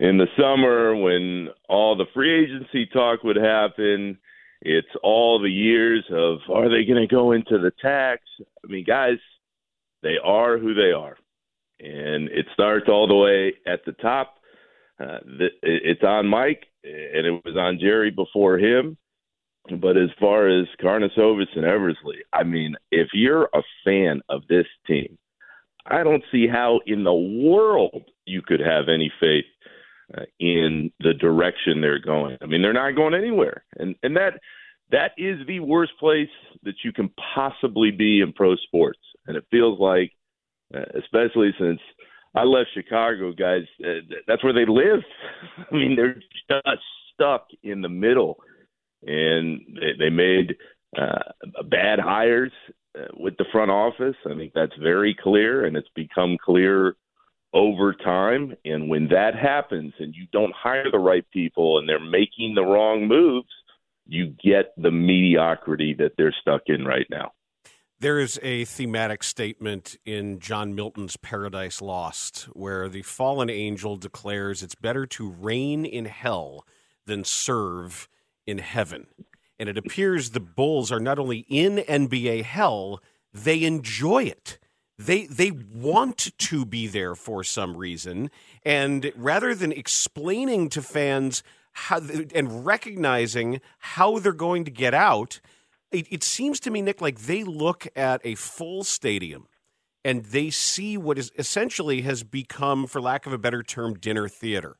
in 0.00 0.18
the 0.18 0.26
summer 0.36 0.96
when 0.96 1.48
all 1.68 1.96
the 1.96 2.06
free 2.12 2.44
agency 2.44 2.86
talk 2.86 3.22
would 3.22 3.36
happen. 3.36 4.18
It's 4.64 4.88
all 5.02 5.40
the 5.40 5.50
years 5.50 6.04
of 6.12 6.38
are 6.48 6.68
they 6.68 6.84
going 6.84 7.00
to 7.00 7.12
go 7.12 7.32
into 7.32 7.58
the 7.58 7.72
tax? 7.82 8.22
I 8.40 8.68
mean, 8.68 8.84
guys, 8.84 9.18
they 10.02 10.16
are 10.22 10.56
who 10.56 10.72
they 10.72 10.92
are, 10.92 11.16
and 11.80 12.28
it 12.28 12.46
starts 12.54 12.86
all 12.88 13.08
the 13.08 13.14
way 13.14 13.54
at 13.66 13.84
the 13.84 13.92
top. 13.92 14.36
Uh, 15.00 15.18
the, 15.24 15.48
it's 15.62 16.04
on 16.04 16.28
Mike, 16.28 16.66
and 16.84 17.26
it 17.26 17.42
was 17.44 17.56
on 17.56 17.80
Jerry 17.80 18.12
before 18.12 18.56
him. 18.56 18.96
But 19.80 19.96
as 19.96 20.10
far 20.20 20.48
as 20.48 20.66
Karnisovas 20.80 21.56
and 21.56 21.64
Eversley, 21.64 22.18
I 22.32 22.44
mean, 22.44 22.76
if 22.90 23.08
you're 23.14 23.48
a 23.54 23.62
fan 23.84 24.20
of 24.28 24.42
this 24.48 24.66
team, 24.86 25.18
I 25.86 26.04
don't 26.04 26.24
see 26.30 26.46
how 26.46 26.80
in 26.86 27.02
the 27.02 27.12
world 27.12 28.04
you 28.26 28.42
could 28.42 28.60
have 28.60 28.88
any 28.88 29.12
faith 29.20 29.44
in 30.38 30.92
the 31.00 31.14
direction 31.14 31.80
they're 31.80 31.98
going. 31.98 32.36
I 32.40 32.46
mean, 32.46 32.62
they're 32.62 32.72
not 32.72 32.96
going 32.96 33.14
anywhere, 33.14 33.64
and 33.78 33.94
and 34.02 34.16
that 34.16 34.40
that 34.90 35.12
is 35.16 35.38
the 35.46 35.60
worst 35.60 35.92
place 35.98 36.28
that 36.62 36.74
you 36.84 36.92
can 36.92 37.10
possibly 37.34 37.90
be 37.90 38.20
in 38.20 38.32
pro 38.32 38.56
sports. 38.56 39.00
And 39.26 39.36
it 39.36 39.44
feels 39.50 39.80
like, 39.80 40.12
uh, 40.74 40.84
especially 40.98 41.54
since 41.58 41.80
I 42.34 42.44
left 42.44 42.70
Chicago, 42.74 43.32
guys, 43.32 43.62
uh, 43.84 44.14
that's 44.26 44.44
where 44.44 44.52
they 44.52 44.66
live. 44.66 45.00
I 45.70 45.74
mean, 45.74 45.96
they're 45.96 46.14
just 46.14 46.82
stuck 47.14 47.46
in 47.62 47.80
the 47.80 47.88
middle, 47.88 48.38
and 49.02 49.60
they, 49.80 49.92
they 49.98 50.10
made 50.10 50.56
uh, 50.96 51.62
bad 51.64 51.98
hires 51.98 52.52
uh, 52.98 53.06
with 53.14 53.36
the 53.38 53.46
front 53.50 53.70
office. 53.70 54.16
I 54.30 54.34
think 54.34 54.52
that's 54.54 54.76
very 54.80 55.16
clear, 55.20 55.64
and 55.64 55.76
it's 55.76 55.88
become 55.94 56.36
clear 56.42 56.96
over 57.52 57.92
time. 57.92 58.56
And 58.64 58.88
when 58.88 59.08
that 59.08 59.34
happens, 59.34 59.94
and 59.98 60.14
you 60.14 60.26
don't 60.32 60.54
hire 60.54 60.90
the 60.90 60.98
right 60.98 61.24
people, 61.32 61.78
and 61.78 61.88
they're 61.88 62.00
making 62.00 62.54
the 62.54 62.62
wrong 62.62 63.06
moves, 63.06 63.48
you 64.06 64.34
get 64.42 64.72
the 64.76 64.90
mediocrity 64.90 65.94
that 65.98 66.12
they're 66.16 66.34
stuck 66.40 66.62
in 66.66 66.84
right 66.84 67.06
now. 67.10 67.32
There 68.00 68.18
is 68.18 68.40
a 68.42 68.64
thematic 68.64 69.22
statement 69.22 69.96
in 70.04 70.40
John 70.40 70.74
Milton's 70.74 71.16
Paradise 71.16 71.80
Lost 71.80 72.48
where 72.52 72.88
the 72.88 73.02
fallen 73.02 73.48
angel 73.48 73.96
declares 73.96 74.60
it's 74.60 74.74
better 74.74 75.06
to 75.06 75.30
reign 75.30 75.84
in 75.84 76.06
hell 76.06 76.66
than 77.06 77.22
serve 77.22 78.08
in 78.44 78.58
heaven. 78.58 79.06
And 79.56 79.68
it 79.68 79.78
appears 79.78 80.30
the 80.30 80.40
Bulls 80.40 80.90
are 80.90 80.98
not 80.98 81.20
only 81.20 81.46
in 81.48 81.76
NBA 81.76 82.42
hell, 82.42 83.00
they 83.32 83.62
enjoy 83.62 84.24
it. 84.24 84.58
They 85.06 85.26
they 85.26 85.50
want 85.50 86.30
to 86.38 86.64
be 86.64 86.86
there 86.86 87.14
for 87.14 87.42
some 87.42 87.76
reason, 87.76 88.30
and 88.64 89.12
rather 89.16 89.54
than 89.54 89.72
explaining 89.72 90.68
to 90.70 90.82
fans 90.82 91.42
how 91.72 92.00
and 92.34 92.64
recognizing 92.64 93.60
how 93.78 94.18
they're 94.18 94.32
going 94.32 94.64
to 94.64 94.70
get 94.70 94.94
out, 94.94 95.40
it, 95.90 96.06
it 96.10 96.22
seems 96.22 96.60
to 96.60 96.70
me, 96.70 96.82
Nick, 96.82 97.00
like 97.00 97.20
they 97.20 97.44
look 97.44 97.88
at 97.96 98.20
a 98.24 98.34
full 98.34 98.84
stadium 98.84 99.48
and 100.04 100.24
they 100.26 100.50
see 100.50 100.96
what 100.96 101.18
is 101.18 101.32
essentially 101.38 102.02
has 102.02 102.22
become, 102.22 102.86
for 102.86 103.00
lack 103.00 103.26
of 103.26 103.32
a 103.32 103.38
better 103.38 103.62
term, 103.62 103.94
dinner 103.94 104.28
theater. 104.28 104.76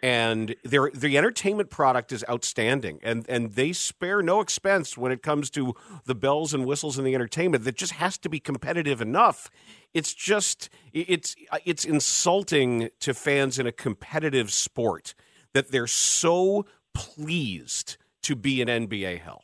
And 0.00 0.54
their 0.62 0.90
the 0.94 1.18
entertainment 1.18 1.70
product 1.70 2.12
is 2.12 2.24
outstanding, 2.30 3.00
and 3.02 3.28
and 3.28 3.52
they 3.52 3.72
spare 3.72 4.22
no 4.22 4.40
expense 4.40 4.96
when 4.96 5.10
it 5.10 5.24
comes 5.24 5.50
to 5.50 5.74
the 6.04 6.14
bells 6.14 6.54
and 6.54 6.64
whistles 6.64 6.98
and 6.98 7.06
the 7.06 7.16
entertainment. 7.16 7.64
That 7.64 7.76
just 7.76 7.94
has 7.94 8.16
to 8.18 8.28
be 8.28 8.38
competitive 8.38 9.00
enough. 9.00 9.50
It's 9.92 10.14
just 10.14 10.70
it's 10.92 11.34
it's 11.64 11.84
insulting 11.84 12.90
to 13.00 13.12
fans 13.12 13.58
in 13.58 13.66
a 13.66 13.72
competitive 13.72 14.52
sport 14.52 15.14
that 15.52 15.72
they're 15.72 15.88
so 15.88 16.64
pleased 16.94 17.96
to 18.22 18.36
be 18.36 18.60
in 18.60 18.68
NBA 18.68 19.20
hell. 19.20 19.42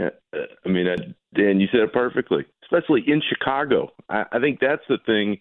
Uh, 0.00 0.38
I 0.64 0.68
mean, 0.68 0.86
Dan, 1.34 1.60
you 1.60 1.68
said 1.70 1.80
it 1.80 1.92
perfectly, 1.92 2.44
especially 2.64 3.04
in 3.06 3.22
Chicago. 3.28 3.92
I, 4.08 4.24
I 4.32 4.40
think 4.40 4.60
that's 4.60 4.82
the 4.88 4.98
thing. 5.06 5.38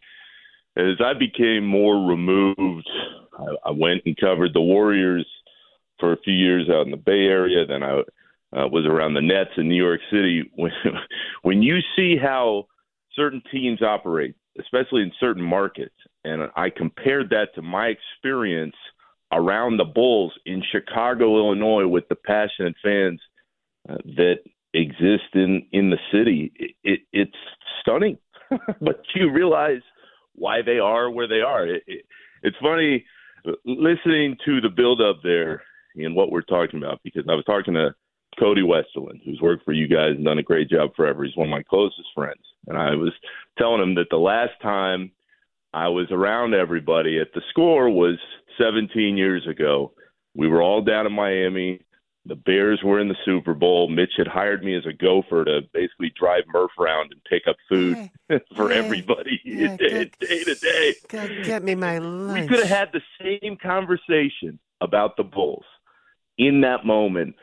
As 0.77 1.01
I 1.03 1.13
became 1.17 1.65
more 1.65 2.07
removed, 2.07 2.87
I, 3.37 3.69
I 3.69 3.71
went 3.71 4.03
and 4.05 4.15
covered 4.15 4.53
the 4.53 4.61
Warriors 4.61 5.25
for 5.99 6.13
a 6.13 6.17
few 6.17 6.33
years 6.33 6.69
out 6.69 6.85
in 6.85 6.91
the 6.91 6.97
Bay 6.97 7.25
Area. 7.25 7.65
Then 7.65 7.81
I 7.81 8.01
uh, 8.55 8.67
was 8.67 8.85
around 8.85 9.15
the 9.15 9.21
Nets 9.21 9.49
in 9.57 9.67
New 9.67 9.83
York 9.83 10.01
City. 10.11 10.43
When 10.55 10.71
when 11.41 11.61
you 11.63 11.79
see 11.95 12.15
how 12.15 12.67
certain 13.15 13.41
teams 13.51 13.81
operate, 13.81 14.35
especially 14.59 15.01
in 15.01 15.11
certain 15.19 15.43
markets, 15.43 15.95
and 16.23 16.49
I 16.55 16.69
compared 16.69 17.31
that 17.31 17.55
to 17.55 17.61
my 17.61 17.87
experience 17.87 18.75
around 19.31 19.77
the 19.77 19.85
Bulls 19.85 20.33
in 20.45 20.63
Chicago, 20.71 21.37
Illinois, 21.37 21.87
with 21.87 22.07
the 22.07 22.15
passionate 22.15 22.75
fans 22.83 23.19
uh, 23.89 23.97
that 24.15 24.39
exist 24.75 25.33
in 25.33 25.65
in 25.71 25.89
the 25.89 25.99
city. 26.11 26.51
It, 26.55 26.71
it, 26.83 26.99
it's 27.11 27.37
stunning, 27.81 28.19
but 28.79 29.01
you 29.15 29.31
realize 29.31 29.81
why 30.37 30.61
they 30.61 30.79
are 30.79 31.09
where 31.09 31.27
they 31.27 31.41
are. 31.41 31.67
It, 31.67 31.83
it, 31.87 32.05
it's 32.43 32.57
funny 32.61 33.05
listening 33.65 34.37
to 34.45 34.61
the 34.61 34.69
build 34.69 35.01
up 35.01 35.17
there 35.23 35.63
and 35.95 36.15
what 36.15 36.31
we're 36.31 36.41
talking 36.41 36.81
about 36.81 36.99
because 37.03 37.25
I 37.29 37.33
was 37.33 37.45
talking 37.45 37.73
to 37.73 37.93
Cody 38.39 38.61
Westerlund, 38.61 39.23
who's 39.25 39.41
worked 39.41 39.65
for 39.65 39.73
you 39.73 39.87
guys 39.87 40.11
and 40.11 40.25
done 40.25 40.37
a 40.37 40.43
great 40.43 40.69
job 40.69 40.91
forever. 40.95 41.23
He's 41.23 41.35
one 41.35 41.47
of 41.47 41.51
my 41.51 41.63
closest 41.63 42.07
friends, 42.13 42.43
and 42.67 42.77
I 42.77 42.91
was 42.91 43.13
telling 43.57 43.81
him 43.81 43.95
that 43.95 44.09
the 44.09 44.17
last 44.17 44.53
time 44.61 45.11
I 45.73 45.87
was 45.87 46.07
around 46.11 46.53
everybody 46.53 47.19
at 47.19 47.33
the 47.33 47.41
score 47.49 47.89
was 47.89 48.17
17 48.59 49.17
years 49.17 49.47
ago. 49.47 49.93
We 50.35 50.47
were 50.47 50.61
all 50.61 50.83
down 50.83 51.07
in 51.07 51.13
Miami 51.13 51.81
the 52.27 52.35
Bears 52.35 52.81
were 52.83 52.99
in 52.99 53.07
the 53.07 53.15
Super 53.25 53.53
Bowl. 53.53 53.89
Mitch 53.89 54.13
had 54.17 54.27
hired 54.27 54.63
me 54.63 54.75
as 54.75 54.85
a 54.85 54.93
gopher 54.93 55.45
to 55.45 55.61
basically 55.73 56.11
drive 56.19 56.43
Murph 56.47 56.71
around 56.79 57.11
and 57.11 57.23
pick 57.23 57.43
up 57.47 57.55
food 57.69 58.09
for 58.55 58.71
everybody 58.71 59.39
yeah, 59.43 59.75
day, 59.77 60.11
day 60.19 60.43
to 60.43 60.55
day. 60.55 60.95
God, 61.07 61.31
get 61.43 61.63
me 61.63 61.75
my 61.75 61.99
lunch. 61.99 62.41
We 62.41 62.47
could 62.47 62.65
have 62.65 62.77
had 62.77 62.89
the 62.93 63.01
same 63.21 63.57
conversation 63.57 64.59
about 64.81 65.17
the 65.17 65.23
Bulls 65.23 65.65
in 66.37 66.61
that 66.61 66.85
moment 66.85 67.35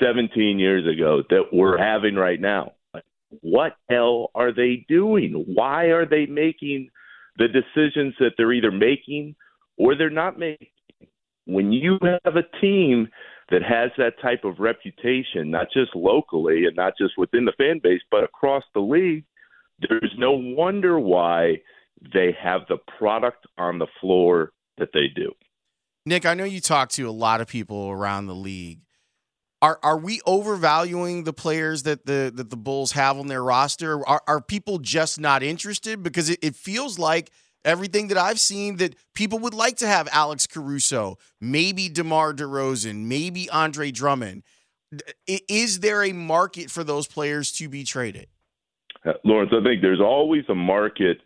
17 0.00 0.58
years 0.58 0.86
ago 0.86 1.22
that 1.30 1.44
we're 1.52 1.78
having 1.78 2.16
right 2.16 2.40
now. 2.40 2.72
What 3.40 3.76
hell 3.88 4.30
are 4.34 4.52
they 4.52 4.84
doing? 4.88 5.44
Why 5.46 5.86
are 5.86 6.06
they 6.06 6.26
making 6.26 6.90
the 7.38 7.48
decisions 7.48 8.14
that 8.18 8.32
they're 8.36 8.52
either 8.52 8.70
making 8.70 9.36
or 9.78 9.94
they're 9.94 10.10
not 10.10 10.38
making? 10.38 10.68
When 11.46 11.72
you 11.72 11.98
have 12.24 12.36
a 12.36 12.60
team– 12.60 13.08
that 13.50 13.62
has 13.62 13.90
that 13.98 14.14
type 14.20 14.44
of 14.44 14.58
reputation, 14.58 15.50
not 15.50 15.68
just 15.72 15.94
locally 15.94 16.64
and 16.66 16.76
not 16.76 16.94
just 16.98 17.14
within 17.18 17.44
the 17.44 17.52
fan 17.58 17.80
base, 17.82 18.00
but 18.10 18.24
across 18.24 18.64
the 18.74 18.80
league, 18.80 19.24
there's 19.88 20.14
no 20.16 20.32
wonder 20.32 20.98
why 20.98 21.60
they 22.12 22.36
have 22.40 22.62
the 22.68 22.78
product 22.98 23.46
on 23.58 23.78
the 23.78 23.86
floor 24.00 24.52
that 24.78 24.88
they 24.92 25.08
do. 25.14 25.32
Nick, 26.04 26.26
I 26.26 26.34
know 26.34 26.44
you 26.44 26.60
talk 26.60 26.88
to 26.90 27.08
a 27.08 27.12
lot 27.12 27.40
of 27.40 27.46
people 27.46 27.90
around 27.90 28.26
the 28.26 28.34
league. 28.34 28.80
Are 29.60 29.78
are 29.84 29.98
we 29.98 30.20
overvaluing 30.26 31.22
the 31.22 31.32
players 31.32 31.84
that 31.84 32.04
the 32.04 32.32
that 32.34 32.50
the 32.50 32.56
Bulls 32.56 32.92
have 32.92 33.16
on 33.16 33.28
their 33.28 33.44
roster? 33.44 34.04
Are 34.08 34.20
are 34.26 34.40
people 34.40 34.78
just 34.78 35.20
not 35.20 35.44
interested? 35.44 36.02
Because 36.02 36.28
it, 36.30 36.40
it 36.42 36.56
feels 36.56 36.98
like 36.98 37.30
everything 37.64 38.08
that 38.08 38.18
I've 38.18 38.40
seen 38.40 38.76
that 38.76 38.94
people 39.14 39.38
would 39.40 39.54
like 39.54 39.76
to 39.78 39.86
have 39.86 40.08
Alex 40.12 40.46
Caruso, 40.46 41.18
maybe 41.40 41.88
DeMar 41.88 42.34
DeRozan, 42.34 43.04
maybe 43.06 43.48
Andre 43.50 43.90
Drummond. 43.90 44.42
Is 45.26 45.80
there 45.80 46.02
a 46.02 46.12
market 46.12 46.70
for 46.70 46.84
those 46.84 47.06
players 47.06 47.50
to 47.52 47.68
be 47.68 47.84
traded? 47.84 48.26
Uh, 49.04 49.12
Laurence, 49.24 49.52
I 49.52 49.62
think 49.62 49.82
there's 49.82 50.00
always 50.00 50.44
a 50.48 50.54
market 50.54 51.18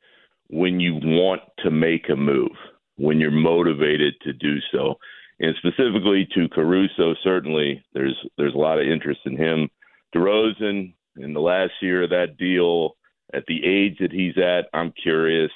when 0.49 0.81
you 0.81 0.94
want 1.03 1.42
to 1.64 1.70
make 1.70 2.09
a 2.09 2.16
move, 2.16 2.53
when 2.96 3.18
you're 3.18 3.31
motivated 3.31 4.14
to 4.22 4.33
do 4.33 4.59
so. 4.72 4.94
And 5.40 5.55
specifically 5.59 6.27
to 6.35 6.49
Caruso, 6.49 7.14
certainly 7.22 7.85
there's 7.92 8.16
there's 8.38 8.55
a 8.55 8.59
lot 8.59 8.79
of 8.79 8.87
interest 8.87 9.20
in 9.27 9.37
him. 9.37 9.68
DeRozan, 10.14 10.94
in 11.18 11.35
the 11.35 11.40
last 11.40 11.72
year 11.83 12.05
of 12.05 12.11
that 12.11 12.38
deal, 12.38 12.96
at 13.35 13.44
the 13.46 13.62
age 13.64 13.99
that 14.01 14.12
he's 14.12 14.38
at, 14.38 14.66
I'm 14.72 14.92
curious 15.03 15.51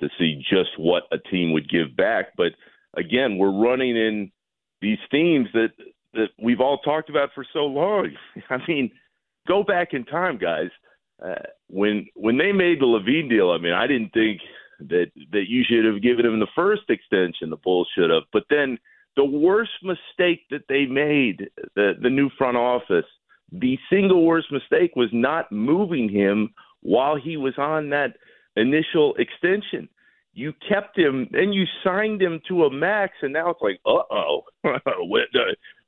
to 0.00 0.08
see 0.18 0.42
just 0.48 0.70
what 0.78 1.04
a 1.12 1.18
team 1.18 1.52
would 1.52 1.68
give 1.68 1.96
back. 1.96 2.36
But 2.36 2.52
again, 2.96 3.38
we're 3.38 3.52
running 3.52 3.96
in 3.96 4.30
these 4.80 4.98
themes 5.10 5.48
that 5.52 5.70
that 6.14 6.28
we've 6.42 6.60
all 6.60 6.78
talked 6.78 7.10
about 7.10 7.30
for 7.34 7.44
so 7.52 7.60
long. 7.66 8.10
I 8.50 8.58
mean, 8.66 8.90
go 9.46 9.62
back 9.62 9.88
in 9.92 10.04
time, 10.04 10.38
guys. 10.38 10.70
Uh, 11.24 11.34
when 11.68 12.06
when 12.14 12.36
they 12.38 12.52
made 12.52 12.80
the 12.80 12.86
LaVine 12.86 13.28
deal, 13.28 13.50
I 13.50 13.58
mean, 13.58 13.72
I 13.72 13.86
didn't 13.86 14.12
think 14.12 14.40
that 14.80 15.10
that 15.32 15.48
you 15.48 15.64
should 15.64 15.84
have 15.84 16.02
given 16.02 16.26
him 16.26 16.40
the 16.40 16.46
first 16.54 16.82
extension. 16.88 17.50
The 17.50 17.56
Bulls 17.56 17.88
should 17.96 18.10
have, 18.10 18.24
but 18.32 18.44
then 18.50 18.78
the 19.16 19.24
worst 19.24 19.72
mistake 19.82 20.42
that 20.50 20.68
they 20.68 20.84
made, 20.84 21.48
the 21.74 21.94
the 22.00 22.10
new 22.10 22.28
front 22.36 22.56
office, 22.56 23.06
the 23.50 23.78
single 23.90 24.24
worst 24.26 24.52
mistake 24.52 24.94
was 24.94 25.08
not 25.12 25.50
moving 25.50 26.08
him 26.08 26.52
while 26.82 27.16
he 27.16 27.36
was 27.36 27.54
on 27.56 27.90
that 27.90 28.16
initial 28.56 29.14
extension. 29.16 29.88
you 30.32 30.52
kept 30.68 30.98
him, 30.98 31.28
and 31.32 31.54
you 31.54 31.64
signed 31.82 32.20
him 32.20 32.40
to 32.48 32.64
a 32.64 32.70
max, 32.70 33.14
and 33.22 33.32
now 33.32 33.50
it's 33.50 33.62
like, 33.62 33.80
uh 33.86 34.02
oh, 34.10 34.42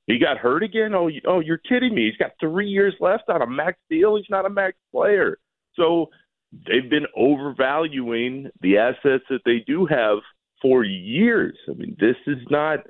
he 0.06 0.18
got 0.18 0.38
hurt 0.38 0.62
again. 0.62 0.94
Oh, 0.94 1.08
you, 1.08 1.20
oh, 1.26 1.40
you're 1.40 1.58
kidding 1.58 1.94
me? 1.94 2.06
He's 2.06 2.16
got 2.16 2.32
three 2.40 2.68
years 2.68 2.94
left 2.98 3.24
on 3.28 3.42
a 3.42 3.46
max 3.46 3.78
deal. 3.90 4.16
He's 4.16 4.30
not 4.30 4.46
a 4.46 4.50
max 4.50 4.76
player. 4.90 5.38
So 5.76 6.06
they've 6.52 6.88
been 6.88 7.06
overvaluing 7.16 8.48
the 8.62 8.78
assets 8.78 9.24
that 9.28 9.40
they 9.44 9.62
do 9.66 9.86
have 9.86 10.18
for 10.62 10.82
years. 10.82 11.56
I 11.68 11.74
mean, 11.74 11.96
this 12.00 12.16
is 12.26 12.38
not 12.50 12.80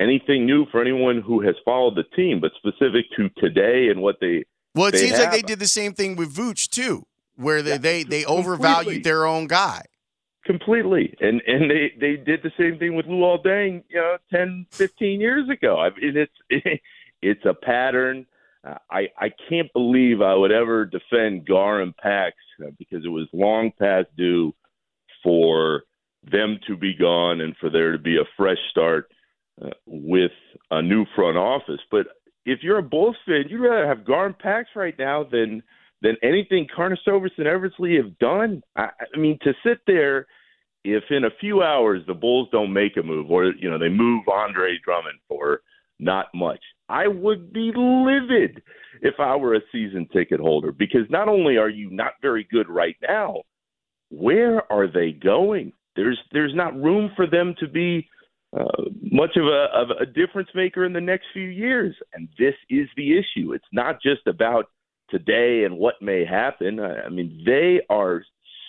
anything 0.00 0.46
new 0.46 0.64
for 0.70 0.80
anyone 0.80 1.20
who 1.20 1.40
has 1.42 1.54
followed 1.64 1.96
the 1.96 2.04
team, 2.16 2.40
but 2.40 2.52
specific 2.56 3.06
to 3.16 3.28
today 3.40 3.88
and 3.88 4.00
what 4.00 4.16
they. 4.20 4.44
Well, 4.74 4.86
it 4.86 4.92
they 4.92 4.98
seems 4.98 5.18
like 5.18 5.32
they 5.32 5.42
did 5.42 5.58
the 5.58 5.66
same 5.66 5.92
thing 5.92 6.14
with 6.14 6.34
Vooch 6.34 6.68
too, 6.68 7.04
where 7.40 7.62
they 7.62 7.78
they, 7.78 8.02
they 8.02 8.22
completely. 8.22 8.24
overvalued 8.26 9.04
their 9.04 9.26
own 9.26 9.46
guy. 9.46 9.82
completely 10.44 11.14
and 11.20 11.40
and 11.46 11.70
they 11.70 11.92
they 12.00 12.16
did 12.16 12.40
the 12.42 12.52
same 12.58 12.78
thing 12.78 12.94
with 12.94 13.06
Luol 13.06 13.44
Deng 13.44 13.82
you 13.88 13.96
know 14.00 14.16
10 14.30 14.66
15 14.70 15.20
years 15.20 15.48
ago 15.48 15.78
i 15.78 15.90
mean 15.90 16.16
it's 16.16 16.80
it's 17.22 17.44
a 17.44 17.54
pattern 17.54 18.26
uh, 18.66 18.78
i 18.90 19.08
i 19.18 19.30
can't 19.48 19.72
believe 19.74 20.22
i 20.22 20.34
would 20.34 20.52
ever 20.52 20.86
defend 20.86 21.46
gar 21.46 21.80
and 21.82 21.96
pax 21.96 22.36
uh, 22.64 22.70
because 22.78 23.04
it 23.04 23.08
was 23.08 23.28
long 23.32 23.70
past 23.78 24.08
due 24.16 24.54
for 25.22 25.82
them 26.30 26.58
to 26.66 26.76
be 26.76 26.94
gone 26.94 27.40
and 27.40 27.54
for 27.58 27.70
there 27.70 27.92
to 27.92 27.98
be 27.98 28.16
a 28.16 28.24
fresh 28.36 28.58
start 28.70 29.10
uh, 29.62 29.68
with 29.86 30.32
a 30.70 30.80
new 30.80 31.04
front 31.14 31.36
office 31.36 31.80
but 31.90 32.06
if 32.46 32.60
you're 32.62 32.78
a 32.78 32.82
bulls 32.82 33.16
fan 33.26 33.44
you'd 33.48 33.60
rather 33.60 33.86
have 33.86 34.06
gar 34.06 34.26
and 34.26 34.38
pax 34.38 34.70
right 34.74 34.98
now 34.98 35.22
than 35.22 35.62
than 36.02 36.16
anything 36.22 36.66
Karnisovas 36.76 37.30
and 37.36 37.46
Eversley 37.46 37.96
have 37.96 38.18
done. 38.18 38.62
I, 38.76 38.88
I 39.14 39.18
mean, 39.18 39.38
to 39.42 39.52
sit 39.64 39.78
there, 39.86 40.26
if 40.84 41.04
in 41.10 41.24
a 41.24 41.30
few 41.40 41.62
hours 41.62 42.02
the 42.06 42.14
Bulls 42.14 42.48
don't 42.52 42.72
make 42.72 42.96
a 42.96 43.02
move, 43.02 43.30
or 43.30 43.46
you 43.46 43.70
know 43.70 43.78
they 43.78 43.88
move 43.88 44.24
Andre 44.28 44.78
Drummond 44.84 45.18
for 45.28 45.60
not 45.98 46.26
much, 46.34 46.60
I 46.88 47.06
would 47.06 47.52
be 47.52 47.72
livid 47.74 48.62
if 49.02 49.14
I 49.18 49.36
were 49.36 49.54
a 49.54 49.60
season 49.72 50.08
ticket 50.12 50.40
holder 50.40 50.72
because 50.72 51.08
not 51.10 51.28
only 51.28 51.56
are 51.56 51.68
you 51.68 51.90
not 51.90 52.12
very 52.22 52.46
good 52.50 52.68
right 52.68 52.96
now, 53.06 53.42
where 54.10 54.70
are 54.72 54.86
they 54.86 55.12
going? 55.12 55.72
There's 55.96 56.18
there's 56.32 56.54
not 56.54 56.80
room 56.80 57.10
for 57.14 57.26
them 57.26 57.54
to 57.60 57.68
be 57.68 58.08
uh, 58.58 58.84
much 59.02 59.36
of 59.36 59.44
a 59.44 59.66
of 59.74 59.90
a 59.90 60.06
difference 60.06 60.48
maker 60.54 60.84
in 60.84 60.92
the 60.92 61.00
next 61.00 61.26
few 61.32 61.48
years, 61.48 61.94
and 62.14 62.28
this 62.38 62.54
is 62.68 62.88
the 62.96 63.12
issue. 63.12 63.52
It's 63.52 63.64
not 63.72 64.00
just 64.02 64.26
about 64.26 64.66
today 65.10 65.64
and 65.64 65.78
what 65.78 65.94
may 66.00 66.24
happen. 66.24 66.80
I 66.80 67.02
I 67.02 67.08
mean, 67.08 67.42
they 67.44 67.80
are 67.90 68.22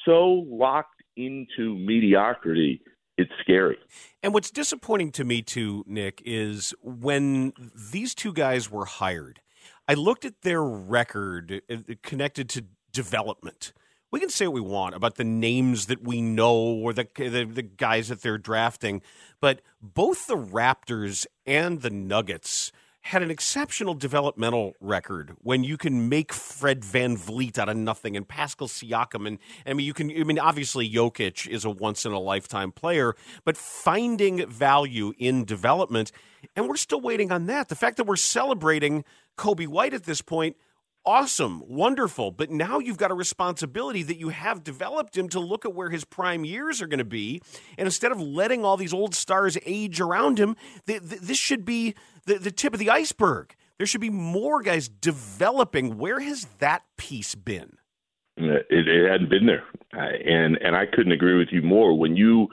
so 0.05 0.45
locked 0.47 1.03
into 1.15 1.75
mediocrity. 1.75 2.81
It's 3.17 3.31
scary. 3.41 3.77
And 4.23 4.33
what's 4.33 4.49
disappointing 4.49 5.11
to 5.13 5.23
me 5.23 5.41
too, 5.41 5.83
Nick, 5.85 6.21
is 6.25 6.73
when 6.81 7.53
these 7.91 8.15
two 8.15 8.33
guys 8.33 8.71
were 8.71 8.85
hired, 8.85 9.41
I 9.87 9.93
looked 9.93 10.25
at 10.25 10.41
their 10.41 10.63
record 10.63 11.61
uh, 11.69 11.77
connected 12.01 12.49
to 12.49 12.65
development. 12.91 13.73
We 14.11 14.19
can 14.19 14.29
say 14.29 14.47
what 14.47 14.55
we 14.55 14.61
want 14.61 14.95
about 14.95 15.15
the 15.15 15.23
names 15.23 15.85
that 15.85 16.03
we 16.03 16.21
know 16.21 16.55
or 16.55 16.93
the, 16.93 17.07
the 17.15 17.45
the 17.45 17.61
guys 17.61 18.09
that 18.09 18.21
they're 18.21 18.37
drafting, 18.37 19.01
but 19.39 19.61
both 19.81 20.27
the 20.27 20.37
Raptors 20.37 21.25
and 21.45 21.81
the 21.81 21.89
Nuggets 21.89 22.71
had 23.01 23.23
an 23.23 23.31
exceptional 23.31 23.95
developmental 23.95 24.73
record 24.79 25.35
when 25.41 25.63
you 25.63 25.75
can 25.75 26.07
make 26.07 26.31
Fred 26.31 26.81
VanVleet 26.81 27.57
out 27.57 27.67
of 27.67 27.75
nothing 27.75 28.15
and 28.15 28.27
Pascal 28.27 28.67
Siakam 28.67 29.27
and 29.27 29.39
I 29.65 29.73
mean 29.73 29.85
you 29.85 29.93
can 29.93 30.11
I 30.11 30.23
mean 30.23 30.37
obviously 30.37 30.89
Jokic 30.89 31.47
is 31.47 31.65
a 31.65 31.69
once 31.69 32.05
in 32.05 32.11
a 32.11 32.19
lifetime 32.19 32.71
player 32.71 33.15
but 33.43 33.57
finding 33.57 34.47
value 34.47 35.13
in 35.17 35.45
development 35.45 36.11
and 36.55 36.67
we're 36.67 36.77
still 36.77 37.01
waiting 37.01 37.31
on 37.31 37.47
that. 37.47 37.69
The 37.69 37.75
fact 37.75 37.97
that 37.97 38.05
we're 38.05 38.15
celebrating 38.15 39.03
Coby 39.37 39.67
White 39.67 39.93
at 39.93 40.03
this 40.03 40.21
point 40.21 40.55
awesome 41.03 41.63
wonderful 41.67 42.29
but 42.29 42.51
now 42.51 42.77
you've 42.77 42.97
got 42.97 43.09
a 43.09 43.15
responsibility 43.15 44.03
that 44.03 44.19
you 44.19 44.29
have 44.29 44.63
developed 44.63 45.17
him 45.17 45.27
to 45.27 45.39
look 45.39 45.65
at 45.65 45.73
where 45.73 45.89
his 45.89 46.05
prime 46.05 46.45
years 46.45 46.79
are 46.79 46.87
going 46.87 46.99
to 46.99 47.03
be 47.03 47.41
and 47.77 47.87
instead 47.87 48.11
of 48.11 48.21
letting 48.21 48.63
all 48.63 48.77
these 48.77 48.93
old 48.93 49.15
stars 49.15 49.57
age 49.65 49.99
around 49.99 50.37
him 50.37 50.55
th- 50.85 51.01
th- 51.01 51.21
this 51.21 51.39
should 51.39 51.65
be 51.65 51.95
the, 52.25 52.35
the 52.35 52.51
tip 52.51 52.73
of 52.73 52.79
the 52.79 52.89
iceberg. 52.89 53.55
There 53.77 53.87
should 53.87 54.01
be 54.01 54.09
more 54.09 54.61
guys 54.61 54.87
developing. 54.87 55.97
Where 55.97 56.19
has 56.19 56.47
that 56.59 56.83
piece 56.97 57.35
been? 57.35 57.77
Uh, 58.39 58.61
it, 58.69 58.87
it 58.87 59.11
hadn't 59.11 59.29
been 59.29 59.45
there, 59.45 59.63
and 59.91 60.57
and 60.57 60.75
I 60.75 60.85
couldn't 60.85 61.11
agree 61.11 61.37
with 61.37 61.49
you 61.51 61.61
more. 61.61 61.97
When 61.97 62.15
you 62.15 62.47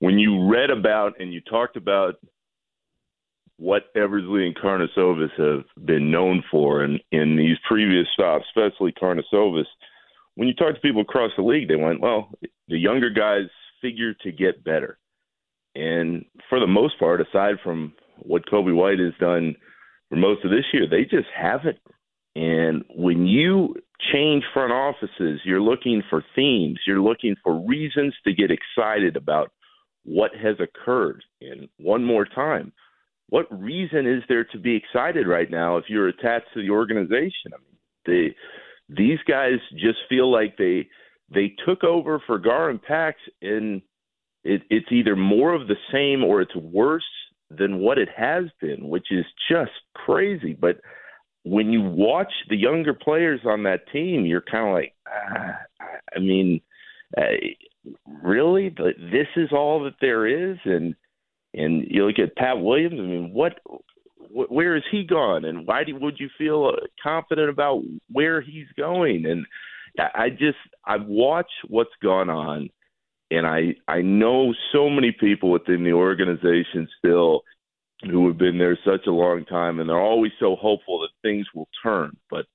when 0.00 0.18
you 0.18 0.48
read 0.48 0.70
about 0.70 1.14
and 1.20 1.32
you 1.32 1.40
talked 1.40 1.76
about 1.76 2.16
what 3.58 3.90
Eversley 3.96 4.46
and 4.46 4.56
Karnisovas 4.56 5.32
have 5.36 5.64
been 5.84 6.10
known 6.10 6.42
for, 6.50 6.82
and 6.82 7.00
in 7.10 7.36
these 7.36 7.56
previous 7.66 8.06
stops, 8.12 8.44
especially 8.48 8.92
Karnisovas, 8.92 9.66
when 10.36 10.48
you 10.48 10.54
talk 10.54 10.74
to 10.74 10.80
people 10.80 11.02
across 11.02 11.32
the 11.36 11.42
league, 11.42 11.68
they 11.68 11.76
went, 11.76 12.00
"Well, 12.00 12.30
the 12.68 12.78
younger 12.78 13.10
guys 13.10 13.48
figure 13.80 14.14
to 14.14 14.32
get 14.32 14.64
better," 14.64 14.98
and 15.74 16.24
for 16.48 16.60
the 16.60 16.66
most 16.66 16.98
part, 16.98 17.20
aside 17.20 17.60
from 17.60 17.94
what 18.20 18.46
Coby 18.46 18.74
White 18.74 19.00
has 19.00 19.14
done 19.18 19.56
for 20.08 20.16
most 20.16 20.44
of 20.44 20.50
this 20.50 20.72
year, 20.72 20.86
they 20.86 21.04
just 21.04 21.28
haven't. 21.34 21.78
And 22.36 22.84
when 22.94 23.26
you 23.26 23.74
change 24.12 24.44
front 24.52 24.72
offices, 24.72 25.40
you're 25.44 25.60
looking 25.60 26.02
for 26.08 26.24
themes, 26.34 26.78
you're 26.86 27.00
looking 27.00 27.34
for 27.42 27.54
reasons 27.66 28.14
to 28.24 28.32
get 28.32 28.50
excited 28.50 29.16
about 29.16 29.50
what 30.04 30.34
has 30.36 30.56
occurred. 30.60 31.24
And 31.40 31.68
one 31.78 32.04
more 32.04 32.24
time, 32.24 32.72
what 33.28 33.46
reason 33.50 34.06
is 34.06 34.22
there 34.28 34.44
to 34.44 34.58
be 34.58 34.74
excited 34.76 35.26
right 35.26 35.50
now 35.50 35.76
if 35.76 35.84
you're 35.88 36.08
attached 36.08 36.46
to 36.54 36.62
the 36.62 36.70
organization? 36.70 37.52
I 37.52 37.58
mean, 37.58 37.76
they, 38.06 38.36
these 38.94 39.18
guys 39.28 39.58
just 39.74 39.98
feel 40.08 40.30
like 40.30 40.56
they 40.56 40.88
they 41.32 41.54
took 41.66 41.84
over 41.84 42.22
for 42.26 42.38
Gar 42.38 42.70
and 42.70 42.82
Pax, 42.82 43.18
and 43.42 43.82
it, 44.44 44.62
it's 44.70 44.90
either 44.90 45.14
more 45.14 45.52
of 45.52 45.68
the 45.68 45.76
same 45.92 46.24
or 46.24 46.40
it's 46.40 46.56
worse 46.56 47.04
than 47.50 47.80
what 47.80 47.98
it 47.98 48.08
has 48.16 48.44
been, 48.60 48.88
which 48.88 49.08
is 49.10 49.26
just 49.50 49.72
crazy. 49.94 50.54
But 50.58 50.80
when 51.44 51.70
you 51.70 51.82
watch 51.82 52.32
the 52.48 52.56
younger 52.56 52.94
players 52.94 53.40
on 53.44 53.62
that 53.64 53.90
team, 53.92 54.24
you're 54.24 54.40
kind 54.40 54.68
of 54.68 54.74
like, 54.74 54.94
ah, 55.06 55.56
I 56.16 56.18
mean, 56.18 56.62
uh, 57.16 57.22
really, 58.22 58.70
this 58.70 59.28
is 59.36 59.50
all 59.52 59.84
that 59.84 59.96
there 60.00 60.26
is, 60.26 60.58
and 60.64 60.94
and 61.58 61.84
you 61.88 62.06
look 62.06 62.18
at 62.18 62.36
Pat 62.36 62.60
Williams. 62.60 62.98
I 62.98 63.02
mean, 63.02 63.30
what, 63.32 63.58
wh- 63.66 64.50
where 64.50 64.76
is 64.76 64.84
he 64.90 65.04
gone, 65.04 65.44
and 65.44 65.66
why 65.66 65.84
do, 65.84 65.96
would 65.96 66.18
you 66.18 66.28
feel 66.38 66.72
uh, 66.72 66.86
confident 67.02 67.50
about 67.50 67.82
where 68.10 68.40
he's 68.40 68.68
going? 68.76 69.26
And 69.26 69.46
I 69.98 70.24
I 70.24 70.30
just 70.30 70.58
I've 70.86 71.06
watched 71.06 71.50
what's 71.68 71.90
gone 72.02 72.30
on, 72.30 72.70
and 73.30 73.46
I 73.46 73.74
I 73.88 74.02
know 74.02 74.54
so 74.72 74.88
many 74.88 75.12
people 75.12 75.50
within 75.50 75.84
the 75.84 75.92
organization 75.92 76.88
still 76.98 77.42
who 78.04 78.28
have 78.28 78.38
been 78.38 78.58
there 78.58 78.78
such 78.84 79.06
a 79.06 79.12
long 79.12 79.44
time, 79.44 79.80
and 79.80 79.88
they're 79.88 80.00
always 80.00 80.32
so 80.38 80.54
hopeful 80.54 81.00
that 81.00 81.28
things 81.28 81.46
will 81.54 81.68
turn. 81.82 82.16
But 82.30 82.46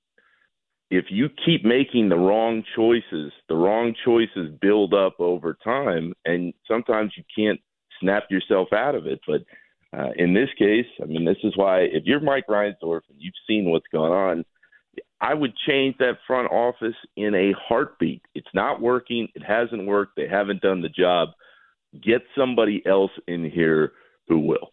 if 0.90 1.06
you 1.10 1.28
keep 1.44 1.64
making 1.64 2.08
the 2.08 2.16
wrong 2.16 2.62
choices, 2.74 3.32
the 3.48 3.56
wrong 3.56 3.94
choices 4.04 4.56
build 4.60 4.94
up 4.94 5.16
over 5.18 5.56
time, 5.62 6.14
and 6.24 6.54
sometimes 6.66 7.12
you 7.16 7.24
can't 7.36 7.60
snap 8.04 8.24
yourself 8.30 8.68
out 8.72 8.94
of 8.94 9.06
it. 9.06 9.20
But 9.26 9.42
uh, 9.96 10.10
in 10.16 10.34
this 10.34 10.48
case, 10.58 10.86
I 11.02 11.06
mean, 11.06 11.24
this 11.24 11.38
is 11.42 11.56
why 11.56 11.80
if 11.80 12.04
you're 12.04 12.20
Mike 12.20 12.46
Reinsdorf 12.48 13.02
and 13.08 13.18
you've 13.18 13.34
seen 13.46 13.70
what's 13.70 13.86
going 13.92 14.12
on, 14.12 14.44
I 15.20 15.34
would 15.34 15.54
change 15.66 15.96
that 15.98 16.18
front 16.26 16.50
office 16.50 16.96
in 17.16 17.34
a 17.34 17.52
heartbeat. 17.58 18.22
It's 18.34 18.46
not 18.54 18.80
working. 18.80 19.28
It 19.34 19.42
hasn't 19.42 19.86
worked. 19.86 20.16
They 20.16 20.28
haven't 20.28 20.60
done 20.60 20.82
the 20.82 20.88
job. 20.88 21.30
Get 21.94 22.22
somebody 22.36 22.82
else 22.86 23.12
in 23.26 23.48
here 23.48 23.92
who 24.28 24.40
will. 24.40 24.72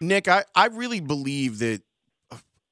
Nick, 0.00 0.28
I, 0.28 0.44
I 0.54 0.66
really 0.66 1.00
believe 1.00 1.58
that 1.58 1.82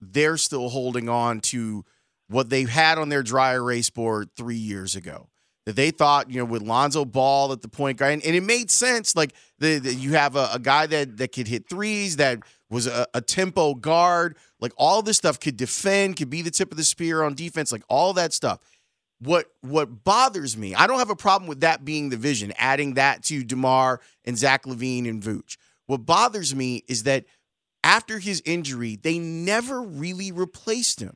they're 0.01 0.37
still 0.37 0.69
holding 0.69 1.09
on 1.09 1.41
to 1.41 1.85
what 2.29 2.51
they 2.51 2.65
had 2.65 2.99
on 2.99 3.09
their 3.09 3.23
dry 3.23 3.55
erase 3.55 3.91
board 3.91 4.31
three 4.37 4.57
years 4.57 4.95
ago. 4.95 5.29
That 5.67 5.77
they 5.77 5.91
thought, 5.91 6.31
you 6.31 6.39
know, 6.39 6.45
with 6.45 6.61
Lonzo 6.61 7.07
Ball 7.07 7.53
at 7.53 7.63
the 7.63 7.69
point 7.69 7.99
guard, 7.99 8.13
and, 8.13 8.25
and 8.25 8.37
it 8.37 8.43
made 8.43 8.71
sense. 8.71 9.17
Like 9.17 9.33
the, 9.59 9.79
the 9.79 9.95
you 9.95 10.13
have 10.13 10.37
a, 10.37 10.51
a 10.53 10.59
guy 10.59 10.87
that 10.87 11.17
that 11.17 11.33
could 11.33 11.49
hit 11.49 11.69
threes, 11.69 12.17
that 12.17 12.41
was 12.69 12.87
a, 12.87 13.07
a 13.15 13.21
tempo 13.21 13.75
guard, 13.75 14.37
like 14.61 14.73
all 14.77 15.01
this 15.01 15.17
stuff 15.17 15.41
could 15.41 15.57
defend, 15.57 16.17
could 16.17 16.29
be 16.29 16.43
the 16.43 16.51
tip 16.51 16.71
of 16.71 16.77
the 16.77 16.85
spear 16.85 17.23
on 17.23 17.35
defense, 17.35 17.73
like 17.73 17.85
all 17.89 18.13
that 18.15 18.33
stuff. 18.33 18.61
What 19.21 19.47
what 19.63 20.05
bothers 20.05 20.57
me, 20.57 20.75
I 20.75 20.87
don't 20.87 20.99
have 20.99 21.09
a 21.09 21.17
problem 21.17 21.49
with 21.49 21.61
that 21.61 21.85
being 21.85 22.11
the 22.11 22.17
vision, 22.19 22.53
adding 22.59 22.95
that 22.95 23.23
to 23.25 23.43
DeMar 23.43 24.01
and 24.25 24.37
Zach 24.37 24.65
LaVine 24.65 25.09
and 25.09 25.23
Vooch. 25.23 25.57
What 25.87 26.05
bothers 26.05 26.55
me 26.55 26.85
is 26.89 27.05
that 27.05 27.25
after 27.83 28.19
his 28.19 28.43
injury, 28.45 28.97
they 28.97 29.19
never 29.19 29.81
really 29.83 30.33
replaced 30.33 31.01
him. 31.01 31.15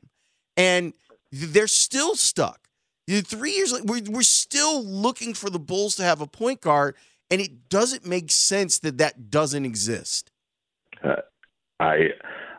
And 0.55 0.93
they're 1.31 1.67
still 1.67 2.15
stuck. 2.15 2.68
Three 3.09 3.53
years 3.53 3.73
we're 3.83 4.21
still 4.21 4.83
looking 4.85 5.33
for 5.33 5.49
the 5.49 5.59
Bulls 5.59 5.95
to 5.95 6.03
have 6.03 6.21
a 6.21 6.27
point 6.27 6.61
guard, 6.61 6.95
and 7.31 7.41
it 7.41 7.67
doesn't 7.67 8.05
make 8.05 8.29
sense 8.29 8.77
that 8.79 8.99
that 8.99 9.31
doesn't 9.31 9.65
exist. 9.65 10.31
Uh, 11.03 11.15
I 11.79 12.09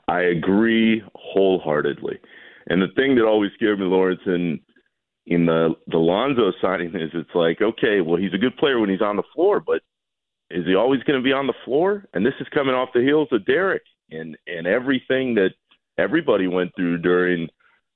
I 0.08 0.22
agree 0.22 1.02
wholeheartedly. 1.14 2.18
And 2.68 2.82
the 2.82 2.88
thing 2.96 3.14
that 3.14 3.24
always 3.24 3.52
scared 3.54 3.78
me, 3.78 3.86
Laurence, 3.86 4.20
in 4.26 4.58
in 5.26 5.46
the 5.46 5.76
the 5.86 5.98
Lonzo 5.98 6.52
signing 6.60 6.88
is 6.96 7.10
it's 7.14 7.34
like, 7.34 7.62
okay, 7.62 8.00
well 8.00 8.16
he's 8.16 8.34
a 8.34 8.38
good 8.38 8.56
player 8.56 8.80
when 8.80 8.90
he's 8.90 9.02
on 9.02 9.16
the 9.16 9.22
floor, 9.32 9.60
but 9.60 9.82
is 10.50 10.66
he 10.66 10.74
always 10.74 11.02
going 11.04 11.18
to 11.18 11.24
be 11.24 11.32
on 11.32 11.46
the 11.46 11.54
floor? 11.64 12.06
And 12.12 12.26
this 12.26 12.34
is 12.40 12.48
coming 12.52 12.74
off 12.74 12.88
the 12.92 13.02
heels 13.02 13.28
of 13.30 13.46
Derek 13.46 13.82
and 14.10 14.36
and 14.48 14.66
everything 14.66 15.36
that 15.36 15.50
everybody 15.96 16.48
went 16.48 16.74
through 16.74 16.98
during 16.98 17.48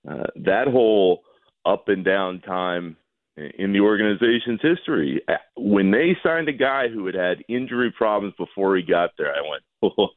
uh, 0.09 0.29
that 0.37 0.69
whole 0.69 1.24
up 1.66 1.88
and 1.88 2.05
down 2.05 2.40
time 2.40 2.96
in 3.37 3.72
the 3.72 3.81
organization's 3.81 4.61
history. 4.62 5.22
When 5.57 5.90
they 5.90 6.16
signed 6.22 6.48
a 6.48 6.53
guy 6.53 6.88
who 6.88 7.07
had 7.07 7.14
had 7.14 7.44
injury 7.48 7.92
problems 7.96 8.35
before 8.38 8.77
he 8.77 8.83
got 8.83 9.11
there, 9.18 9.35
I 9.35 9.40
went, 9.48 9.62
oh, 9.98 10.09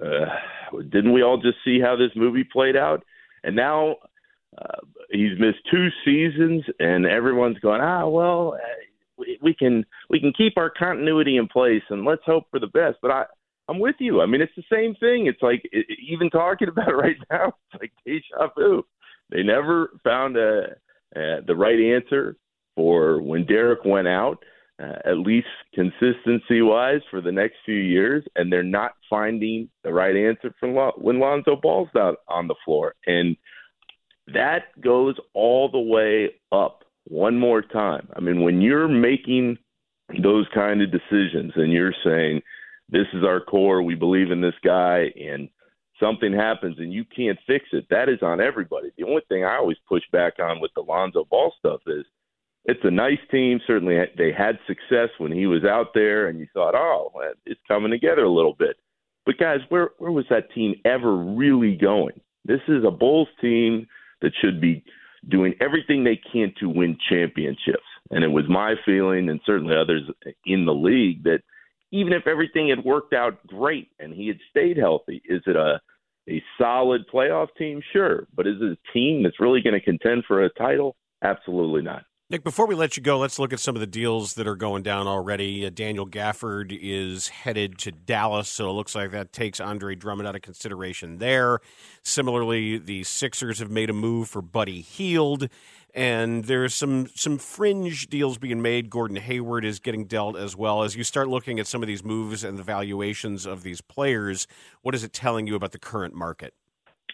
uh, 0.00 0.80
didn't 0.90 1.12
we 1.12 1.22
all 1.22 1.36
just 1.38 1.58
see 1.64 1.80
how 1.80 1.96
this 1.96 2.12
movie 2.16 2.44
played 2.44 2.76
out? 2.76 3.04
And 3.44 3.54
now 3.54 3.96
uh, 4.56 4.78
he's 5.10 5.38
missed 5.38 5.58
two 5.70 5.88
seasons, 6.04 6.64
and 6.78 7.06
everyone's 7.06 7.58
going, 7.58 7.80
ah, 7.80 8.08
well, 8.08 8.54
uh, 8.54 9.24
we, 9.42 9.54
can 9.54 9.84
we 10.08 10.20
can 10.20 10.32
keep 10.36 10.54
our 10.56 10.70
continuity 10.70 11.36
in 11.36 11.48
place, 11.48 11.82
and 11.90 12.04
let's 12.04 12.22
hope 12.24 12.44
for 12.50 12.60
the 12.60 12.66
best. 12.68 12.98
But 13.02 13.10
I. 13.10 13.24
I'm 13.70 13.80
with 13.80 13.96
you. 13.98 14.22
I 14.22 14.24
mean, 14.26 14.40
it's 14.40 14.50
the 14.56 14.62
same 14.72 14.94
thing. 14.94 15.26
It's 15.26 15.42
like 15.42 15.62
e- 15.74 15.84
even 16.10 16.30
talking 16.30 16.68
about 16.68 16.88
it 16.88 16.94
right 16.94 17.18
now, 17.30 17.48
it's 17.48 17.82
like 17.82 17.92
deja 18.06 18.48
vu. 18.56 18.82
They 19.30 19.42
never 19.42 19.90
found 20.04 20.36
a, 20.36 20.76
the 21.14 21.56
right 21.56 21.78
answer 21.78 22.36
for 22.74 23.20
when 23.20 23.44
Derek 23.44 23.84
went 23.84 24.08
out, 24.08 24.42
uh, 24.80 24.96
at 25.04 25.18
least 25.18 25.48
consistency 25.74 26.62
wise 26.62 27.00
for 27.10 27.20
the 27.20 27.32
next 27.32 27.56
few 27.64 27.74
years, 27.74 28.24
and 28.36 28.52
they're 28.52 28.62
not 28.62 28.92
finding 29.10 29.68
the 29.82 29.92
right 29.92 30.16
answer 30.16 30.54
for 30.60 30.92
when 30.96 31.18
Lonzo 31.18 31.56
Ball's 31.56 31.88
out 31.96 32.18
on 32.28 32.46
the 32.46 32.54
floor. 32.64 32.94
And 33.06 33.36
that 34.32 34.64
goes 34.80 35.16
all 35.34 35.68
the 35.68 35.78
way 35.78 36.30
up 36.52 36.84
one 37.04 37.38
more 37.38 37.62
time. 37.62 38.08
I 38.14 38.20
mean, 38.20 38.42
when 38.42 38.60
you're 38.60 38.88
making 38.88 39.58
those 40.22 40.46
kind 40.54 40.82
of 40.82 40.92
decisions 40.92 41.52
and 41.56 41.72
you're 41.72 41.94
saying, 42.04 42.42
this 42.88 43.06
is 43.12 43.24
our 43.24 43.40
core, 43.40 43.82
we 43.82 43.94
believe 43.94 44.30
in 44.30 44.40
this 44.40 44.54
guy, 44.64 45.12
and 45.20 45.48
something 46.00 46.32
happens 46.32 46.78
and 46.78 46.92
you 46.92 47.04
can't 47.04 47.38
fix 47.46 47.66
it, 47.72 47.86
that 47.90 48.08
is 48.08 48.22
on 48.22 48.40
everybody. 48.40 48.90
The 48.96 49.04
only 49.04 49.22
thing 49.28 49.44
I 49.44 49.56
always 49.56 49.76
push 49.88 50.02
back 50.12 50.34
on 50.38 50.60
with 50.60 50.70
the 50.74 50.82
Lonzo 50.82 51.24
Ball 51.24 51.52
stuff 51.58 51.80
is 51.86 52.04
it's 52.64 52.84
a 52.84 52.90
nice 52.90 53.18
team. 53.30 53.60
Certainly, 53.66 53.96
they 54.16 54.30
had 54.30 54.58
success 54.66 55.08
when 55.18 55.32
he 55.32 55.46
was 55.46 55.64
out 55.64 55.94
there, 55.94 56.28
and 56.28 56.38
you 56.38 56.46
thought, 56.52 56.74
oh, 56.74 57.10
it's 57.46 57.60
coming 57.66 57.90
together 57.90 58.24
a 58.24 58.30
little 58.30 58.54
bit. 58.58 58.76
But 59.24 59.38
guys, 59.38 59.60
where 59.68 59.90
where 59.98 60.12
was 60.12 60.26
that 60.30 60.52
team 60.52 60.74
ever 60.84 61.16
really 61.16 61.76
going? 61.76 62.20
This 62.44 62.60
is 62.68 62.84
a 62.84 62.90
Bulls 62.90 63.28
team 63.40 63.86
that 64.20 64.32
should 64.40 64.60
be 64.60 64.84
doing 65.28 65.54
everything 65.60 66.04
they 66.04 66.20
can 66.30 66.52
to 66.60 66.68
win 66.68 66.96
championships. 67.08 67.82
And 68.10 68.24
it 68.24 68.28
was 68.28 68.44
my 68.48 68.74
feeling, 68.84 69.28
and 69.28 69.40
certainly 69.44 69.74
others 69.76 70.02
in 70.44 70.64
the 70.64 70.74
league, 70.74 71.24
that 71.24 71.40
even 71.90 72.12
if 72.12 72.26
everything 72.26 72.68
had 72.68 72.84
worked 72.84 73.12
out 73.12 73.46
great 73.46 73.88
and 73.98 74.12
he 74.12 74.28
had 74.28 74.38
stayed 74.50 74.76
healthy, 74.76 75.22
is 75.24 75.42
it 75.46 75.56
a 75.56 75.80
a 76.28 76.42
solid 76.60 77.02
playoff 77.12 77.48
team? 77.56 77.80
Sure, 77.92 78.26
but 78.34 78.46
is 78.46 78.56
it 78.60 78.78
a 78.78 78.92
team 78.92 79.22
that's 79.22 79.40
really 79.40 79.60
going 79.60 79.74
to 79.74 79.80
contend 79.80 80.24
for 80.26 80.44
a 80.44 80.50
title? 80.50 80.96
Absolutely 81.22 81.82
not. 81.82 82.02
Nick, 82.30 82.44
before 82.44 82.66
we 82.66 82.74
let 82.74 82.94
you 82.94 83.02
go, 83.02 83.16
let's 83.16 83.38
look 83.38 83.54
at 83.54 83.58
some 83.58 83.74
of 83.74 83.80
the 83.80 83.86
deals 83.86 84.34
that 84.34 84.46
are 84.46 84.54
going 84.54 84.82
down 84.82 85.06
already. 85.06 85.64
Uh, 85.64 85.70
Daniel 85.70 86.06
Gafford 86.06 86.78
is 86.78 87.28
headed 87.28 87.78
to 87.78 87.90
Dallas, 87.90 88.50
so 88.50 88.68
it 88.68 88.74
looks 88.74 88.94
like 88.94 89.12
that 89.12 89.32
takes 89.32 89.60
Andre 89.60 89.94
Drummond 89.94 90.28
out 90.28 90.36
of 90.36 90.42
consideration 90.42 91.16
there. 91.16 91.60
Similarly, 92.02 92.76
the 92.76 93.02
Sixers 93.04 93.60
have 93.60 93.70
made 93.70 93.88
a 93.88 93.94
move 93.94 94.28
for 94.28 94.42
Buddy 94.42 94.82
Hield, 94.82 95.48
and 95.98 96.44
there's 96.44 96.74
some 96.74 97.08
some 97.16 97.38
fringe 97.38 98.06
deals 98.06 98.38
being 98.38 98.62
made. 98.62 98.88
Gordon 98.88 99.16
Hayward 99.16 99.64
is 99.64 99.80
getting 99.80 100.04
dealt 100.04 100.36
as 100.36 100.54
well. 100.56 100.84
As 100.84 100.94
you 100.94 101.02
start 101.02 101.26
looking 101.26 101.58
at 101.58 101.66
some 101.66 101.82
of 101.82 101.88
these 101.88 102.04
moves 102.04 102.44
and 102.44 102.56
the 102.56 102.62
valuations 102.62 103.44
of 103.44 103.64
these 103.64 103.80
players, 103.80 104.46
what 104.82 104.94
is 104.94 105.02
it 105.02 105.12
telling 105.12 105.48
you 105.48 105.56
about 105.56 105.72
the 105.72 105.78
current 105.78 106.14
market? 106.14 106.54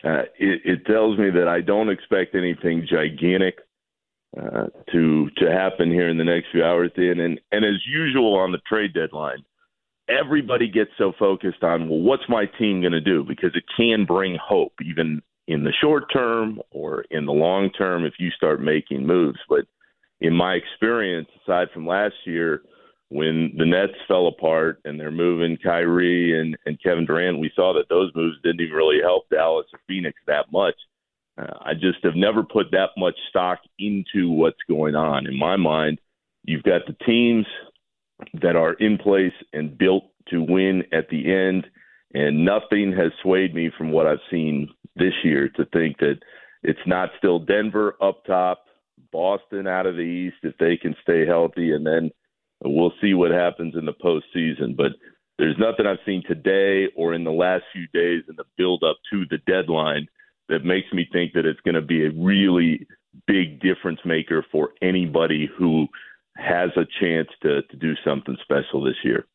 Uh, 0.04 0.24
it, 0.38 0.60
it 0.66 0.86
tells 0.86 1.18
me 1.18 1.30
that 1.30 1.48
I 1.48 1.62
don't 1.62 1.88
expect 1.88 2.34
anything 2.34 2.86
gigantic 2.86 3.60
uh, 4.36 4.66
to 4.92 5.30
to 5.38 5.50
happen 5.50 5.90
here 5.90 6.10
in 6.10 6.18
the 6.18 6.24
next 6.24 6.48
few 6.52 6.62
hours. 6.62 6.90
Dan. 6.94 7.20
And 7.20 7.40
and 7.52 7.64
as 7.64 7.80
usual 7.86 8.36
on 8.36 8.52
the 8.52 8.60
trade 8.68 8.92
deadline, 8.92 9.42
everybody 10.10 10.68
gets 10.68 10.90
so 10.98 11.14
focused 11.18 11.62
on 11.62 11.88
well, 11.88 12.00
what's 12.00 12.28
my 12.28 12.44
team 12.44 12.82
going 12.82 12.92
to 12.92 13.00
do 13.00 13.24
because 13.24 13.52
it 13.54 13.64
can 13.78 14.04
bring 14.04 14.36
hope 14.46 14.74
even 14.84 15.22
in 15.46 15.64
the 15.64 15.72
short 15.80 16.04
term 16.12 16.60
or 16.70 17.04
in 17.10 17.26
the 17.26 17.32
long 17.32 17.70
term 17.70 18.04
if 18.04 18.14
you 18.18 18.30
start 18.30 18.60
making 18.60 19.06
moves. 19.06 19.38
But 19.48 19.66
in 20.20 20.34
my 20.34 20.54
experience, 20.54 21.28
aside 21.42 21.68
from 21.72 21.86
last 21.86 22.14
year. 22.24 22.62
When 23.10 23.54
the 23.56 23.66
Nets 23.66 23.92
fell 24.08 24.26
apart 24.26 24.80
and 24.84 24.98
they're 24.98 25.12
moving 25.12 25.58
Kyrie 25.62 26.40
and, 26.40 26.56
and 26.66 26.82
Kevin 26.82 27.04
Durant, 27.04 27.38
we 27.38 27.52
saw 27.54 27.72
that 27.74 27.88
those 27.88 28.10
moves 28.16 28.36
didn't 28.42 28.62
even 28.62 28.74
really 28.74 29.00
help 29.00 29.28
Dallas 29.28 29.66
or 29.72 29.78
Phoenix 29.86 30.18
that 30.26 30.46
much. 30.50 30.74
Uh, 31.38 31.52
I 31.60 31.74
just 31.74 31.98
have 32.02 32.16
never 32.16 32.42
put 32.42 32.70
that 32.72 32.90
much 32.96 33.14
stock 33.28 33.60
into 33.78 34.30
what's 34.30 34.58
going 34.68 34.96
on. 34.96 35.26
In 35.26 35.38
my 35.38 35.56
mind, 35.56 36.00
you've 36.44 36.64
got 36.64 36.80
the 36.86 36.96
teams 37.04 37.46
that 38.40 38.56
are 38.56 38.72
in 38.74 38.98
place 38.98 39.34
and 39.52 39.76
built 39.76 40.04
to 40.30 40.42
win 40.42 40.82
at 40.92 41.08
the 41.08 41.32
end, 41.32 41.66
and 42.14 42.44
nothing 42.44 42.92
has 42.92 43.12
swayed 43.22 43.54
me 43.54 43.70
from 43.76 43.90
what 43.90 44.06
I've 44.06 44.18
seen 44.30 44.68
this 44.96 45.12
year 45.24 45.48
to 45.56 45.64
think 45.66 45.98
that 45.98 46.20
it's 46.62 46.86
not 46.86 47.10
still 47.18 47.40
Denver 47.40 47.96
up 48.00 48.24
top, 48.24 48.64
Boston 49.12 49.66
out 49.66 49.86
of 49.86 49.96
the 49.96 50.02
East 50.02 50.36
if 50.42 50.56
they 50.58 50.76
can 50.76 50.96
stay 51.02 51.26
healthy, 51.26 51.72
and 51.72 51.84
then 51.84 52.10
we'll 52.64 52.92
see 53.00 53.14
what 53.14 53.30
happens 53.30 53.74
in 53.76 53.84
the 53.84 53.92
postseason. 53.92 54.76
But 54.76 54.92
there's 55.38 55.58
nothing 55.58 55.86
I've 55.86 55.98
seen 56.06 56.22
today 56.26 56.88
or 56.96 57.12
in 57.14 57.24
the 57.24 57.32
last 57.32 57.64
few 57.72 57.86
days 57.92 58.22
in 58.28 58.36
the 58.36 58.44
build 58.56 58.84
up 58.84 58.96
to 59.12 59.24
the 59.30 59.38
deadline 59.46 60.06
that 60.48 60.64
makes 60.64 60.92
me 60.92 61.08
think 61.12 61.32
that 61.32 61.46
it's 61.46 61.60
going 61.60 61.74
to 61.74 61.82
be 61.82 62.06
a 62.06 62.12
really 62.12 62.86
big 63.26 63.60
difference 63.60 64.00
maker 64.04 64.44
for 64.52 64.70
anybody 64.82 65.48
who 65.58 65.86
has 66.36 66.70
a 66.76 66.86
chance 67.00 67.28
to, 67.42 67.62
to 67.62 67.76
do 67.76 67.94
something 68.04 68.36
special 68.42 68.82
this 68.82 68.96
year. 69.04 69.26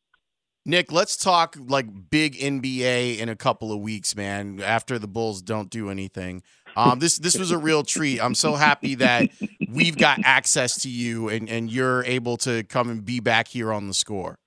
Nick, 0.66 0.92
let's 0.92 1.16
talk 1.16 1.56
like 1.58 2.10
big 2.10 2.36
NBA 2.36 3.18
in 3.18 3.28
a 3.28 3.36
couple 3.36 3.72
of 3.72 3.80
weeks, 3.80 4.14
man. 4.14 4.60
After 4.60 4.98
the 4.98 5.08
Bulls 5.08 5.40
don't 5.40 5.70
do 5.70 5.88
anything, 5.88 6.42
um, 6.76 6.98
this 6.98 7.18
this 7.18 7.38
was 7.38 7.50
a 7.50 7.58
real 7.58 7.82
treat. 7.82 8.20
I'm 8.20 8.34
so 8.34 8.54
happy 8.54 8.94
that 8.96 9.30
we've 9.72 9.96
got 9.96 10.20
access 10.24 10.82
to 10.82 10.90
you 10.90 11.28
and 11.28 11.48
and 11.48 11.72
you're 11.72 12.04
able 12.04 12.36
to 12.38 12.62
come 12.64 12.90
and 12.90 13.04
be 13.04 13.20
back 13.20 13.48
here 13.48 13.72
on 13.72 13.88
the 13.88 13.94
score. 13.94 14.38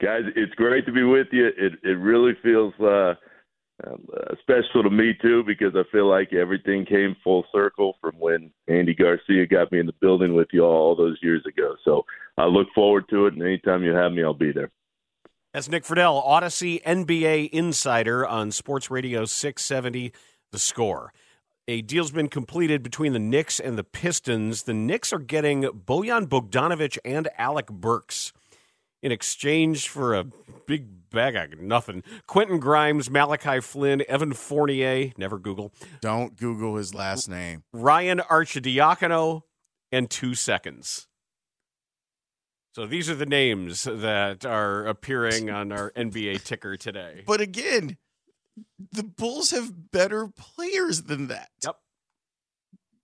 Guys, 0.00 0.24
it's 0.36 0.54
great 0.54 0.84
to 0.86 0.92
be 0.92 1.02
with 1.02 1.28
you. 1.32 1.46
It 1.46 1.72
it 1.82 1.98
really 1.98 2.34
feels 2.42 2.74
uh, 2.78 3.14
uh, 3.86 3.96
special 4.40 4.82
to 4.82 4.90
me 4.90 5.14
too 5.22 5.42
because 5.44 5.74
I 5.74 5.82
feel 5.90 6.08
like 6.08 6.34
everything 6.34 6.84
came 6.84 7.16
full 7.24 7.44
circle 7.50 7.96
from 8.00 8.14
when 8.18 8.50
Andy 8.68 8.94
Garcia 8.94 9.46
got 9.46 9.72
me 9.72 9.80
in 9.80 9.86
the 9.86 9.94
building 10.00 10.34
with 10.34 10.48
you 10.52 10.64
all 10.64 10.94
those 10.94 11.18
years 11.22 11.44
ago. 11.46 11.76
So 11.84 12.04
I 12.36 12.44
look 12.44 12.68
forward 12.74 13.08
to 13.08 13.26
it, 13.26 13.34
and 13.34 13.42
anytime 13.42 13.82
you 13.82 13.92
have 13.92 14.12
me, 14.12 14.22
I'll 14.22 14.34
be 14.34 14.52
there. 14.52 14.70
That's 15.56 15.70
Nick 15.70 15.84
Friedell, 15.84 16.22
Audacy 16.22 16.82
NBA 16.82 17.48
insider 17.48 18.26
on 18.26 18.52
Sports 18.52 18.90
Radio 18.90 19.24
670, 19.24 20.12
The 20.52 20.58
Score. 20.58 21.14
A 21.66 21.80
deal's 21.80 22.10
been 22.10 22.28
completed 22.28 22.82
between 22.82 23.14
the 23.14 23.18
Knicks 23.18 23.58
and 23.58 23.78
the 23.78 23.82
Pistons. 23.82 24.64
The 24.64 24.74
Knicks 24.74 25.14
are 25.14 25.18
getting 25.18 25.62
Bojan 25.62 26.26
Bogdanovic 26.26 26.98
and 27.06 27.30
Alec 27.38 27.68
Burks 27.68 28.34
in 29.02 29.12
exchange 29.12 29.88
for 29.88 30.14
a 30.14 30.26
big 30.66 31.08
bag 31.08 31.54
of 31.54 31.58
nothing. 31.58 32.02
Quentin 32.26 32.60
Grimes, 32.60 33.08
Malachi 33.08 33.60
Flynn, 33.60 34.04
Evan 34.10 34.34
Fournier, 34.34 35.12
never 35.16 35.38
Google. 35.38 35.72
Don't 36.02 36.36
Google 36.36 36.76
his 36.76 36.92
last 36.92 37.30
name. 37.30 37.62
Ryan 37.72 38.18
Arcidiacono, 38.18 39.44
and 39.90 40.10
two 40.10 40.34
seconds. 40.34 41.08
So 42.76 42.84
these 42.84 43.08
are 43.08 43.14
the 43.14 43.24
names 43.24 43.84
that 43.84 44.44
are 44.44 44.84
appearing 44.84 45.48
on 45.48 45.72
our 45.72 45.92
NBA 45.92 46.44
ticker 46.44 46.76
today. 46.76 47.22
But 47.26 47.40
again, 47.40 47.96
the 48.92 49.02
Bulls 49.02 49.50
have 49.52 49.90
better 49.90 50.28
players 50.28 51.04
than 51.04 51.28
that. 51.28 51.48
Yep. 51.64 51.76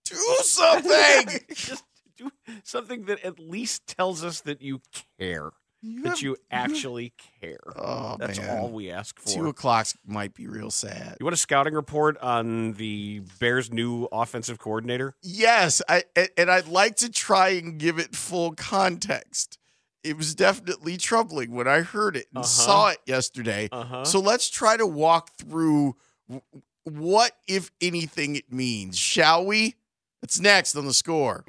Do 0.04 0.37
something. 0.42 1.40
Just 1.54 1.85
do 2.18 2.30
something 2.62 3.06
that 3.06 3.24
at 3.24 3.40
least 3.40 3.87
tells 3.87 4.22
us 4.22 4.42
that 4.42 4.61
you 4.61 4.82
care. 5.18 5.52
that 5.82 6.06
have- 6.06 6.20
you 6.20 6.37
actually 6.50 7.14
care. 7.40 7.56
Oh, 7.74 8.18
That's 8.18 8.38
man. 8.40 8.58
all 8.58 8.68
we 8.68 8.90
ask 8.90 9.18
for. 9.18 9.30
Two 9.30 9.48
o'clock 9.48 9.87
might 10.06 10.35
be 10.35 10.48
real 10.48 10.70
sad. 10.70 11.16
You 11.18 11.24
want 11.24 11.32
a 11.32 11.38
scouting 11.38 11.72
report 11.72 12.18
on 12.18 12.74
the 12.74 13.22
Bears' 13.40 13.72
new 13.72 14.06
offensive 14.12 14.58
coordinator? 14.58 15.14
Yes, 15.22 15.80
I 15.88 16.04
and 16.37 16.50
I'd 16.50 16.68
like 16.68 16.96
to 16.96 17.11
try 17.11 17.48
and 17.52 17.78
give 17.78 17.98
it 17.98 18.14
full 18.14 18.52
context. 18.52 19.56
It 20.04 20.16
was 20.16 20.34
definitely 20.34 20.96
troubling 20.96 21.52
when 21.52 21.68
I 21.68 21.80
heard 21.82 22.16
it 22.16 22.26
and 22.34 22.38
Uh-huh. 22.44 22.46
saw 22.46 22.88
it 22.88 22.98
yesterday. 23.06 23.68
Uh-huh. 23.70 24.04
So 24.04 24.18
let's 24.20 24.50
try 24.50 24.76
to 24.76 24.86
walk 24.86 25.30
through 25.36 25.94
what, 26.84 27.36
if 27.46 27.70
anything, 27.80 28.34
it 28.36 28.52
means, 28.52 28.98
shall 28.98 29.46
we? 29.46 29.76
It's 30.22 30.40
next 30.40 30.74
on 30.76 30.86
the 30.86 30.94
score. 30.94 31.44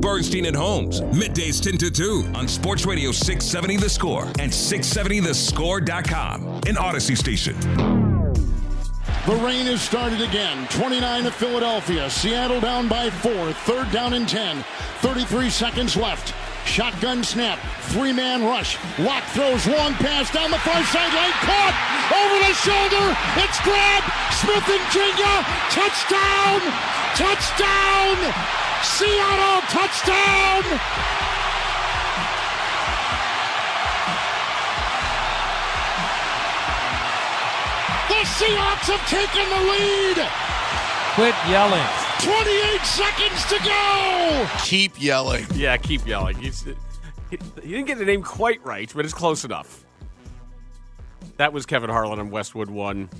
Bernstein 0.00 0.46
and 0.46 0.56
Holmes, 0.56 1.00
middays 1.00 1.62
10 1.62 1.78
to 1.78 1.88
2 1.90 2.32
on 2.34 2.48
Sports 2.48 2.84
Radio 2.86 3.12
670 3.12 3.76
The 3.76 3.88
Score 3.88 4.24
and 4.40 4.50
670thescore.com, 4.50 6.44
an 6.66 6.74
Audacy 6.74 7.16
station. 7.16 7.54
The 9.26 9.36
rain 9.36 9.66
has 9.66 9.80
started 9.80 10.20
again. 10.20 10.66
29 10.70 11.22
to 11.24 11.30
Philadelphia. 11.30 12.10
Seattle 12.10 12.60
down 12.60 12.88
by 12.88 13.08
four. 13.08 13.52
Third 13.52 13.88
down 13.92 14.14
and 14.14 14.28
10. 14.28 14.64
33 15.00 15.48
seconds 15.48 15.96
left. 15.96 16.34
Shotgun 16.64 17.22
snap. 17.22 17.58
Three 17.92 18.12
man 18.12 18.44
rush. 18.44 18.78
Lock 18.98 19.24
throws 19.34 19.66
long 19.66 19.92
pass 19.94 20.32
down 20.32 20.50
the 20.50 20.58
far 20.58 20.82
sideline. 20.88 21.34
Caught 21.44 21.76
over 22.16 22.36
the 22.48 22.54
shoulder. 22.54 23.06
It's 23.36 23.60
grabbed. 23.60 24.08
Smith 24.40 24.66
and 24.70 24.86
Jinga. 24.90 25.34
Touchdown. 25.68 26.60
Touchdown. 27.14 28.16
Seattle 28.82 29.60
touchdown. 29.68 30.62
The 38.08 38.20
Seahawks 38.38 38.88
have 38.90 39.04
taken 39.08 39.46
the 39.50 39.62
lead. 39.70 40.28
Quit 41.14 41.34
yelling. 41.50 42.01
28 42.22 42.80
seconds 42.82 43.44
to 43.46 43.58
go. 43.64 44.48
Keep 44.64 45.02
yelling. 45.02 45.44
Yeah, 45.54 45.76
keep 45.76 46.06
yelling. 46.06 46.36
He's, 46.36 46.62
he, 46.62 47.38
he 47.62 47.68
didn't 47.68 47.86
get 47.86 47.98
the 47.98 48.04
name 48.04 48.22
quite 48.22 48.64
right, 48.64 48.90
but 48.94 49.04
it's 49.04 49.14
close 49.14 49.44
enough. 49.44 49.84
That 51.38 51.52
was 51.52 51.66
Kevin 51.66 51.90
Harlan 51.90 52.20
on 52.20 52.30
Westwood 52.30 52.70
One 52.70 53.10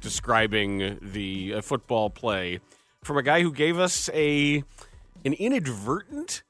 describing 0.00 0.98
the 1.02 1.54
uh, 1.54 1.60
football 1.62 2.10
play 2.10 2.60
from 3.02 3.16
a 3.16 3.22
guy 3.22 3.42
who 3.42 3.52
gave 3.52 3.78
us 3.78 4.08
a 4.14 4.62
an 5.24 5.32
inadvertent 5.32 6.44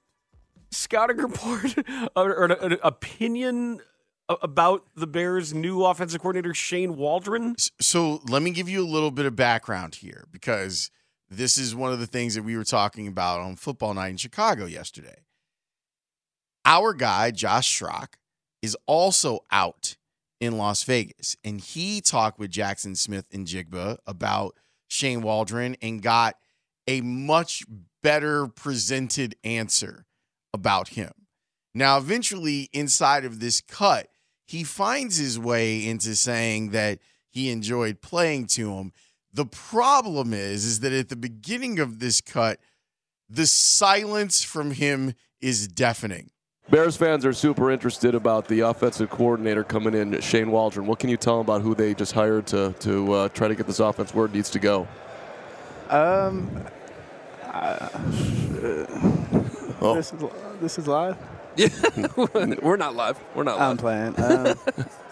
scouting 0.71 1.17
report 1.19 1.75
or, 2.17 2.35
or 2.35 2.45
an, 2.45 2.73
an 2.73 2.79
opinion 2.83 3.81
about 4.29 4.85
the 4.95 5.07
Bears' 5.07 5.55
new 5.55 5.85
offensive 5.85 6.21
coordinator 6.21 6.53
Shane 6.53 6.97
Waldron. 6.97 7.57
So 7.81 8.21
let 8.29 8.43
me 8.43 8.51
give 8.51 8.69
you 8.69 8.85
a 8.85 8.89
little 8.89 9.11
bit 9.11 9.27
of 9.27 9.37
background 9.37 9.97
here 9.97 10.27
because 10.33 10.91
this 11.31 11.59
is 11.59 11.75
one 11.75 11.93
of 11.93 12.01
the 12.01 12.07
things 12.07 12.35
that 12.35 12.43
we 12.43 12.57
were 12.57 12.65
talking 12.65 13.09
about 13.09 13.41
on 13.41 13.57
football 13.57 13.95
night 13.95 14.11
in 14.11 14.17
Chicago 14.17 14.67
yesterday. 14.67 15.25
Our 16.65 16.95
guy, 16.95 17.31
Josh 17.31 17.81
Schrock, 17.81 18.15
is 18.63 18.77
also 18.87 19.41
out 19.51 19.97
in 20.41 20.57
Las 20.57 20.83
Vegas, 20.85 21.37
and 21.45 21.61
he 21.61 22.01
talked 22.01 22.39
with 22.39 22.51
Jaxon 22.51 22.97
Smith-Njigba 22.97 23.99
about 24.07 24.57
Shane 24.89 25.23
Waldron 25.23 25.77
and 25.83 26.03
got 26.03 26.37
a 26.87 27.01
much 27.01 27.65
better 28.03 28.47
presented 28.47 29.37
answer 29.45 30.07
about 30.53 30.89
him. 30.89 31.13
Now, 31.75 31.99
eventually, 31.99 32.69
inside 32.73 33.25
of 33.25 33.41
this 33.41 33.61
cut, 33.61 34.09
he 34.47 34.63
finds 34.63 35.17
his 35.17 35.39
way 35.39 35.87
into 35.87 36.15
saying 36.15 36.71
that 36.71 36.99
he 37.31 37.51
enjoyed 37.51 38.01
playing 38.01 38.47
to 38.49 38.75
him. 38.75 38.93
The 39.35 39.45
problem 39.47 40.33
is, 40.33 40.65
is 40.65 40.81
that 40.81 40.93
at 40.93 41.09
the 41.09 41.17
beginning 41.17 41.81
of 41.81 41.99
this 41.99 42.21
cut, 42.21 42.61
the 43.29 43.47
silence 43.47 44.43
from 44.45 44.71
him 44.71 45.15
is 45.41 45.67
deafening. 45.67 46.31
Bears 46.71 46.97
fans 46.97 47.27
are 47.27 47.33
super 47.33 47.71
interested 47.71 48.15
about 48.15 48.47
the 48.49 48.61
offensive 48.61 49.11
coordinator 49.11 49.65
coming 49.65 49.93
in, 49.95 50.19
Shane 50.21 50.51
Waldron. 50.51 50.87
What 50.87 50.99
can 51.01 51.11
you 51.11 51.17
tell 51.19 51.35
them 51.39 51.47
about 51.47 51.61
who 51.63 51.75
they 51.75 51.93
just 51.95 52.13
hired 52.13 52.47
to 52.49 52.75
to 52.81 53.13
uh, 53.13 53.29
try 53.31 53.49
to 53.49 53.55
get 53.55 53.67
this 53.67 53.81
offense 53.81 54.15
where 54.15 54.27
it 54.27 54.33
needs 54.33 54.49
to 54.51 54.59
go? 54.59 54.89
Um, 55.91 56.49
uh, 57.43 57.89
Oh. 59.83 59.95
this 59.97 60.13
is 60.15 60.23
this 60.61 60.79
is 60.79 60.87
live. 60.89 61.17
Yeah, 61.57 61.69
we're 62.63 62.77
not 62.77 62.95
live. 62.95 63.19
We're 63.35 63.43
not 63.43 63.61
I'm 63.61 63.77
live. 63.77 63.79
playing. 63.79 64.21
Um, 64.21 64.59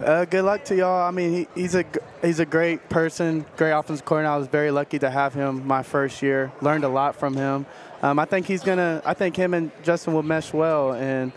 uh, 0.00 0.24
good 0.26 0.44
luck 0.44 0.64
to 0.66 0.76
y'all. 0.76 1.06
I 1.06 1.10
mean, 1.10 1.32
he, 1.32 1.60
he's 1.60 1.74
a 1.74 1.84
he's 2.22 2.40
a 2.40 2.46
great 2.46 2.88
person, 2.88 3.46
great 3.56 3.72
offensive 3.72 4.04
coordinator. 4.04 4.34
I 4.34 4.36
was 4.36 4.46
very 4.46 4.70
lucky 4.70 4.98
to 4.98 5.10
have 5.10 5.34
him 5.34 5.66
my 5.66 5.82
first 5.82 6.22
year. 6.22 6.52
Learned 6.60 6.84
a 6.84 6.88
lot 6.88 7.16
from 7.16 7.34
him. 7.34 7.66
Um, 8.02 8.18
I 8.18 8.24
think 8.24 8.46
he's 8.46 8.62
gonna. 8.62 9.02
I 9.04 9.14
think 9.14 9.36
him 9.36 9.54
and 9.54 9.70
Justin 9.82 10.14
will 10.14 10.22
mesh 10.22 10.52
well, 10.52 10.92
and 10.92 11.32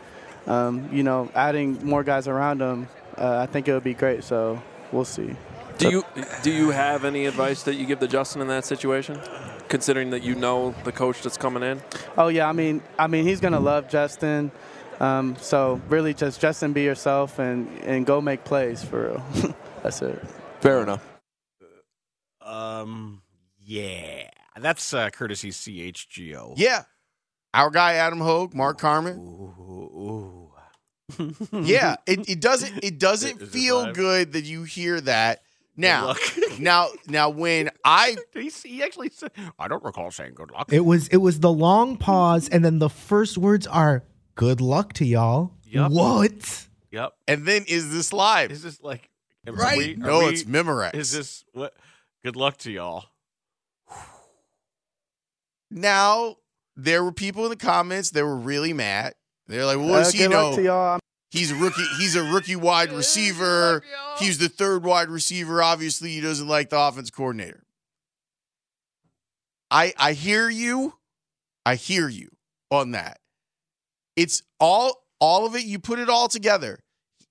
um, 0.48 0.90
you 0.92 1.04
know, 1.04 1.30
adding 1.36 1.86
more 1.86 2.04
guys 2.04 2.28
around 2.28 2.62
him, 2.62 2.88
uh, 3.18 3.40
I 3.40 3.46
think 3.46 3.68
it 3.68 3.74
would 3.74 3.84
be 3.84 3.94
great. 3.94 4.24
So 4.24 4.62
we'll 4.92 5.06
see. 5.06 5.36
Do 5.78 5.90
you 5.90 6.04
do 6.44 6.52
you 6.52 6.72
have 6.72 7.06
any 7.06 7.26
advice 7.26 7.64
that 7.64 7.76
you 7.76 7.86
give 7.86 8.00
to 8.00 8.08
Justin 8.08 8.42
in 8.42 8.50
that 8.50 8.66
situation, 8.66 9.22
considering 9.70 10.10
that 10.10 10.24
you 10.24 10.36
know 10.36 10.76
the 10.84 10.92
coach 10.92 11.22
that's 11.22 11.38
coming 11.38 11.64
in? 11.64 11.82
Oh 12.18 12.28
yeah, 12.28 12.50
I 12.50 12.52
mean, 12.52 12.82
I 12.98 13.08
mean, 13.08 13.26
he's 13.26 13.40
gonna 13.40 13.62
love 13.62 13.90
Justin. 13.90 14.52
Um, 15.00 15.36
so 15.40 15.82
really, 15.88 16.14
just 16.14 16.42
Justin, 16.42 16.74
be 16.74 16.84
yourself 16.84 17.40
and 17.40 17.70
and 17.84 18.06
go 18.06 18.22
make 18.22 18.44
plays 18.44 18.84
for 18.84 19.10
real. 19.10 19.56
That's 19.84 20.02
it. 20.02 20.22
Fair 20.60 20.84
enough. 20.84 21.06
Um, 22.42 23.22
yeah, 23.64 24.30
that's 24.58 24.94
uh, 24.94 25.10
courtesy 25.12 25.52
CHGO. 25.52 26.54
Yeah. 26.58 26.84
Our 27.54 27.70
guy 27.70 27.94
Adam 27.94 28.20
Hogue, 28.20 28.54
Mark 28.54 28.80
Carman. 28.80 30.40
yeah, 31.52 31.96
it, 32.06 32.30
it 32.30 32.42
doesn't 32.42 32.84
it 32.84 33.00
doesn't 33.00 33.48
feel 33.48 33.94
good 33.94 34.34
that 34.34 34.46
you 34.46 34.64
hear 34.64 35.00
that. 35.02 35.42
Now, 35.78 36.16
now, 36.60 36.90
now, 37.08 37.30
when 37.30 37.70
I 37.86 38.18
he, 38.34 38.50
he 38.50 38.84
actually 38.84 39.10
said, 39.10 39.32
I 39.58 39.70
don't 39.70 39.84
recall 39.84 40.12
saying 40.12 40.34
good 40.34 40.52
luck. 40.52 40.74
It 40.74 40.84
was 40.84 41.08
it 41.08 41.18
was 41.18 41.40
the 41.40 41.52
long 41.52 41.96
pause, 41.96 42.50
and 42.50 42.66
then 42.66 42.80
the 42.80 42.90
first 42.90 43.38
words 43.38 43.66
are 43.66 44.04
"Good 44.40 44.62
luck 44.62 44.94
to 44.94 45.06
y'all." 45.06 45.52
Yep. 45.66 45.92
What? 45.92 46.68
Yep. 46.92 47.14
And 47.28 47.46
then 47.46 47.66
is 47.68 47.92
this 47.92 48.12
live? 48.14 48.52
Is 48.52 48.64
this 48.64 48.82
like 48.82 49.10
are 49.48 49.54
Right. 49.54 49.78
we- 49.78 49.96
No, 49.96 50.20
we- 50.20 50.26
it's 50.28 50.44
Memorex. 50.44 50.96
Is 50.96 51.12
this 51.12 51.44
what? 51.54 51.76
Good 52.24 52.36
luck 52.36 52.58
to 52.60 52.72
y'all. 52.72 53.06
now 55.72 56.38
there 56.76 57.04
were 57.04 57.12
people 57.12 57.44
in 57.46 57.50
the 57.50 57.56
comments 57.56 58.12
that 58.12 58.24
were 58.24 58.36
really 58.38 58.74
mad. 58.74 59.16
They're 59.48 59.66
like, 59.66 59.78
"Well, 59.78 59.90
what 59.90 60.08
Uh, 60.08 60.12
he 60.12 60.18
good 60.20 60.32
luck 60.32 60.52
know? 60.52 60.56
to 60.58 60.64
y'all. 60.64 61.00
He's 61.32 61.52
a 61.52 61.56
rookie. 61.56 61.86
He's 61.98 62.16
a 62.16 62.24
rookie 62.24 62.56
wide 62.70 62.92
receiver. 62.92 63.84
He's 64.20 64.38
the 64.38 64.50
third 64.50 64.84
wide 64.84 65.10
receiver. 65.10 65.62
Obviously, 65.62 66.12
he 66.12 66.22
doesn't 66.22 66.48
like 66.48 66.70
the 66.70 66.80
offense 66.80 67.10
coordinator." 67.10 67.66
I 69.72 69.94
I 69.98 70.14
hear 70.14 70.50
you. 70.50 70.96
I 71.66 71.76
hear 71.76 72.08
you 72.10 72.30
on 72.72 72.92
that. 72.92 73.20
It's 74.20 74.44
all 74.60 75.06
all 75.22 75.46
of 75.46 75.56
it. 75.56 75.64
You 75.64 75.80
put 75.80 75.98
it 75.98 76.10
all 76.10 76.28
together. 76.28 76.80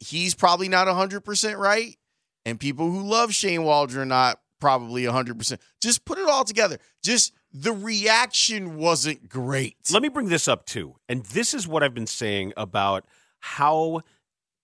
He's 0.01 0.35
probably 0.35 0.71
not 0.71 0.89
hundred 0.89 1.21
percent 1.21 1.59
right, 1.59 1.99
and 2.47 2.59
people 2.59 2.91
who 2.91 3.03
love 3.03 3.35
Shane 3.35 3.63
Waldron 3.63 4.05
are 4.05 4.07
not 4.07 4.41
probably 4.59 5.05
hundred 5.05 5.37
percent. 5.37 5.61
Just 5.83 6.07
put 6.07 6.17
it 6.17 6.27
all 6.27 6.45
together. 6.45 6.79
Just 7.05 7.35
the 7.53 7.73
reaction 7.73 8.77
wasn't 8.77 9.29
great. 9.29 9.77
Let 9.93 10.01
me 10.01 10.09
bring 10.09 10.31
this 10.31 10.49
up 10.49 10.65
too. 10.65 10.97
And 11.11 11.27
this 11.27 11.53
is 11.53 11.69
what 11.69 11.83
I've 11.83 11.93
been 11.93 12.07
saying 12.07 12.55
about 12.57 13.05
how 13.41 14.01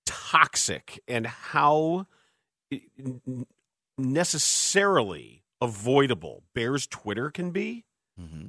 toxic 0.06 1.02
and 1.06 1.26
how 1.26 2.06
eh, 2.72 2.78
necessarily 3.98 5.42
avoidable 5.60 6.42
Bears 6.54 6.86
Twitter 6.86 7.30
can 7.30 7.50
be. 7.50 7.84
Mm-hmm. 8.18 8.46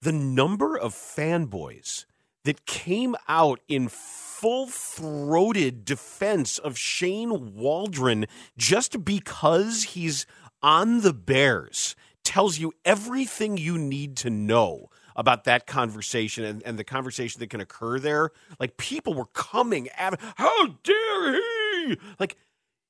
The 0.00 0.12
number 0.12 0.78
of 0.78 0.94
fanboys 0.94 2.06
that 2.44 2.66
came 2.66 3.14
out 3.28 3.60
in 3.68 3.88
full 3.88 4.66
throated 4.66 5.84
defense 5.84 6.58
of 6.58 6.76
Shane 6.76 7.54
Waldron 7.54 8.26
just 8.56 9.04
because 9.04 9.84
he's 9.84 10.26
on 10.62 11.00
the 11.00 11.12
Bears 11.12 11.94
tells 12.24 12.58
you 12.58 12.72
everything 12.84 13.56
you 13.56 13.76
need 13.78 14.16
to 14.18 14.30
know 14.30 14.88
about 15.14 15.44
that 15.44 15.66
conversation 15.66 16.44
and, 16.44 16.62
and 16.62 16.78
the 16.78 16.84
conversation 16.84 17.38
that 17.40 17.50
can 17.50 17.60
occur 17.60 17.98
there. 17.98 18.30
Like 18.58 18.76
people 18.76 19.14
were 19.14 19.26
coming 19.26 19.88
at 19.90 20.18
how 20.36 20.66
dare 20.82 21.32
he? 21.34 21.98
Like 22.18 22.36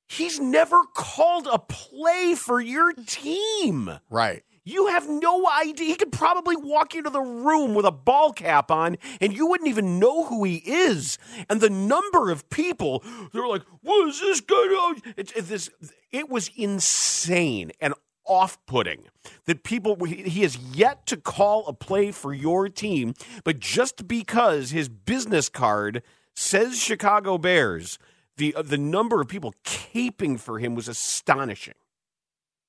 he's 0.07 0.39
never 0.39 0.83
called 0.93 1.47
a 1.51 1.59
play 1.59 2.35
for 2.35 2.61
your 2.61 2.93
team. 2.93 3.99
Right. 4.09 4.43
You 4.65 4.87
have 4.87 5.09
no 5.09 5.49
idea. 5.49 5.87
He 5.87 5.95
could 5.95 6.11
probably 6.11 6.55
walk 6.55 6.95
into 6.95 7.09
the 7.09 7.19
room 7.21 7.73
with 7.75 7.85
a 7.85 7.91
ball 7.91 8.31
cap 8.31 8.71
on 8.71 8.97
and 9.19 9.33
you 9.33 9.47
wouldn't 9.47 9.69
even 9.69 9.99
know 9.99 10.25
who 10.25 10.43
he 10.45 10.57
is. 10.65 11.17
And 11.49 11.59
the 11.59 11.69
number 11.69 12.31
of 12.31 12.49
people, 12.49 13.03
they're 13.33 13.47
like, 13.47 13.63
what 13.81 14.07
is 14.07 14.21
this 14.21 14.39
guy 14.39 14.67
doing? 14.67 15.13
It, 15.17 15.35
it, 15.35 15.45
this, 15.47 15.69
it 16.11 16.29
was 16.29 16.49
insane 16.55 17.71
and 17.81 17.93
off 18.25 18.57
putting 18.65 19.03
that 19.45 19.63
people, 19.63 20.01
he 20.05 20.43
has 20.43 20.55
yet 20.57 21.05
to 21.07 21.17
call 21.17 21.67
a 21.67 21.73
play 21.73 22.11
for 22.11 22.33
your 22.33 22.69
team, 22.69 23.13
but 23.43 23.59
just 23.59 24.07
because 24.07 24.71
his 24.71 24.87
business 24.87 25.49
card 25.49 26.01
says 26.33 26.79
Chicago 26.81 27.37
Bears, 27.37 27.99
the, 28.37 28.55
uh, 28.55 28.61
the 28.61 28.77
number 28.77 29.19
of 29.19 29.27
people 29.27 29.53
caping 29.65 30.39
for 30.39 30.59
him 30.59 30.73
was 30.73 30.87
astonishing 30.87 31.75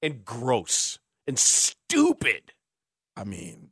and 0.03 0.25
gross 0.25 0.99
and 1.27 1.39
stupid. 1.39 2.53
I 3.17 3.25
mean, 3.25 3.71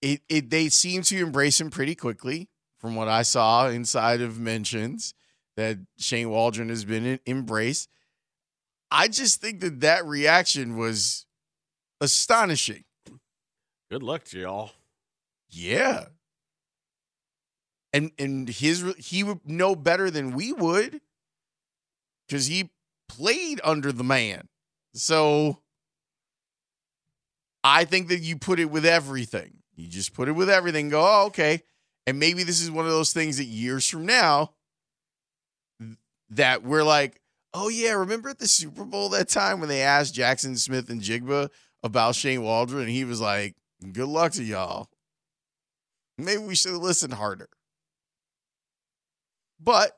it, 0.00 0.20
it 0.28 0.50
they 0.50 0.68
seem 0.68 1.02
to 1.02 1.18
embrace 1.18 1.60
him 1.60 1.70
pretty 1.70 1.94
quickly 1.94 2.48
from 2.78 2.94
what 2.94 3.08
I 3.08 3.22
saw 3.22 3.68
inside 3.68 4.20
of 4.20 4.38
mentions 4.38 5.14
that 5.56 5.78
Shane 5.98 6.30
Waldron 6.30 6.68
has 6.68 6.84
been 6.84 7.18
embraced. 7.26 7.88
I 8.90 9.08
just 9.08 9.40
think 9.40 9.60
that 9.60 9.80
that 9.80 10.04
reaction 10.04 10.76
was 10.76 11.26
astonishing. 12.00 12.84
Good 13.90 14.02
luck 14.02 14.24
to 14.24 14.38
y'all. 14.38 14.72
Yeah. 15.48 16.06
And 17.92 18.10
and 18.18 18.48
his 18.48 18.84
he 18.98 19.22
would 19.22 19.48
know 19.48 19.74
better 19.74 20.10
than 20.10 20.34
we 20.34 20.52
would 20.52 21.00
cuz 22.28 22.46
he 22.46 22.70
played 23.08 23.60
under 23.64 23.92
the 23.92 24.04
man. 24.04 24.48
So 24.94 25.58
I 27.62 27.84
think 27.84 28.08
that 28.08 28.20
you 28.20 28.38
put 28.38 28.60
it 28.60 28.70
with 28.70 28.86
everything. 28.86 29.58
You 29.74 29.88
just 29.88 30.14
put 30.14 30.28
it 30.28 30.32
with 30.32 30.48
everything. 30.48 30.88
Go, 30.88 31.00
oh, 31.00 31.26
okay. 31.26 31.62
And 32.06 32.18
maybe 32.18 32.44
this 32.44 32.60
is 32.60 32.70
one 32.70 32.84
of 32.84 32.92
those 32.92 33.12
things 33.12 33.38
that 33.38 33.44
years 33.44 33.88
from 33.88 34.06
now 34.06 34.52
that 36.30 36.62
we're 36.62 36.84
like, 36.84 37.20
oh 37.54 37.68
yeah, 37.68 37.92
remember 37.92 38.28
at 38.28 38.38
the 38.38 38.48
Super 38.48 38.84
Bowl 38.84 39.08
that 39.10 39.28
time 39.28 39.60
when 39.60 39.68
they 39.68 39.82
asked 39.82 40.14
Jaxon 40.14 40.58
Smith-Njigba 40.58 41.48
about 41.82 42.14
Shane 42.14 42.42
Waldron, 42.42 42.82
and 42.82 42.90
he 42.90 43.04
was 43.04 43.20
like, 43.20 43.54
"Good 43.92 44.08
luck 44.08 44.32
to 44.32 44.42
y'all." 44.42 44.88
Maybe 46.18 46.42
we 46.42 46.54
should 46.54 46.72
have 46.72 46.82
listened 46.82 47.14
harder. 47.14 47.48
But 49.60 49.92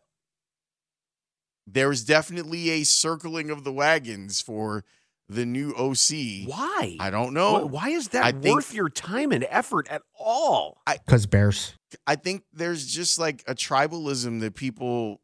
there 1.66 1.90
is 1.90 2.04
definitely 2.04 2.70
a 2.70 2.84
circling 2.84 3.50
of 3.50 3.64
the 3.64 3.72
wagons 3.72 4.40
for 4.40 4.84
the 5.28 5.44
new 5.44 5.74
OC. 5.74 6.46
Why? 6.48 6.96
I 7.00 7.10
don't 7.10 7.34
know. 7.34 7.66
Why 7.66 7.88
is 7.88 8.08
that 8.08 8.24
I 8.24 8.30
worth 8.32 8.66
think, 8.66 8.76
your 8.76 8.88
time 8.88 9.32
and 9.32 9.44
effort 9.50 9.88
at 9.90 10.02
all? 10.18 10.80
Because 11.04 11.26
Bears. 11.26 11.74
I 12.06 12.16
think 12.16 12.44
there's 12.52 12.86
just 12.86 13.18
like 13.18 13.42
a 13.46 13.54
tribalism 13.54 14.40
that 14.40 14.54
people 14.54 15.20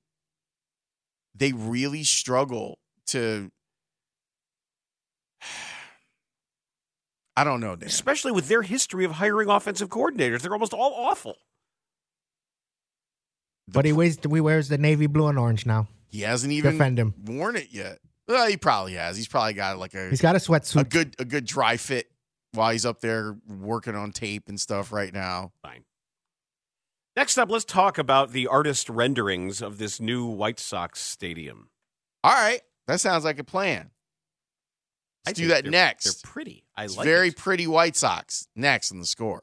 they 1.35 1.53
really 1.53 2.05
struggle 2.05 2.79
to 3.09 3.51
I 7.35 7.45
don't 7.45 7.61
know, 7.61 7.77
Dan. 7.77 7.87
Especially 7.89 8.31
with 8.31 8.49
their 8.49 8.61
history 8.61 9.07
of 9.07 9.13
hiring 9.13 9.49
offensive 9.49 9.89
coordinators. 9.89 10.43
They're 10.43 10.53
almost 10.53 10.75
all 10.75 10.93
awful. 10.95 11.37
But 13.69 13.87
he 13.87 13.93
wears 13.93 14.19
he 14.21 14.41
wears 14.41 14.69
the 14.69 14.77
navy 14.77 15.07
blue 15.07 15.29
and 15.29 15.39
orange 15.39 15.65
now. 15.65 15.87
He 16.13 16.21
hasn't 16.21 16.53
even 16.53 16.73
Defend 16.75 16.99
him. 16.99 17.15
worn 17.25 17.57
it 17.57 17.69
yet. 17.73 17.99
Well, 18.29 18.47
he 18.49 18.57
probably 18.57 18.95
has. 18.95 19.17
He's 19.17 19.27
probably 19.27 19.55
got 19.55 19.79
like 19.79 19.95
a 19.95 20.09
He's 20.11 20.21
got 20.21 20.37
a 20.37 20.39
sweatsuit. 20.39 20.81
a 20.81 20.85
good 20.85 21.17
a 21.19 21.25
good 21.25 21.45
dry 21.47 21.77
fit 21.77 22.09
while 22.53 22.71
he's 22.71 22.87
up 22.87 23.01
there 23.01 23.37
working 23.49 23.97
on 23.97 24.13
tape 24.13 24.45
and 24.49 24.61
stuff 24.61 24.93
right 24.93 25.13
now. 25.13 25.53
Fine. 25.63 25.85
Next 27.17 27.37
up, 27.39 27.51
let's 27.51 27.65
talk 27.65 27.99
about 27.99 28.31
the 28.33 28.47
artist 28.47 28.89
renderings 28.89 29.61
of 29.61 29.79
this 29.79 30.01
new 30.01 30.27
White 30.27 30.61
Sox 30.61 31.01
stadium. 31.01 31.69
All 32.25 32.33
right, 32.33 32.61
that 32.87 33.01
sounds 33.01 33.25
like 33.25 33.39
a 33.39 33.45
plan. 33.45 33.91
Let's 35.27 35.39
do 35.39 35.49
that 35.49 35.65
they're- 35.65 35.71
next. 35.71 36.05
They're 36.23 36.31
pretty. 36.31 36.65
I 36.77 36.85
It's 36.85 36.97
like 36.97 37.05
very 37.05 37.29
it. 37.29 37.37
pretty 37.37 37.67
White 37.67 37.97
Sox 37.97 38.47
next 38.57 38.91
in 38.91 38.99
the 38.99 39.07
score. 39.07 39.43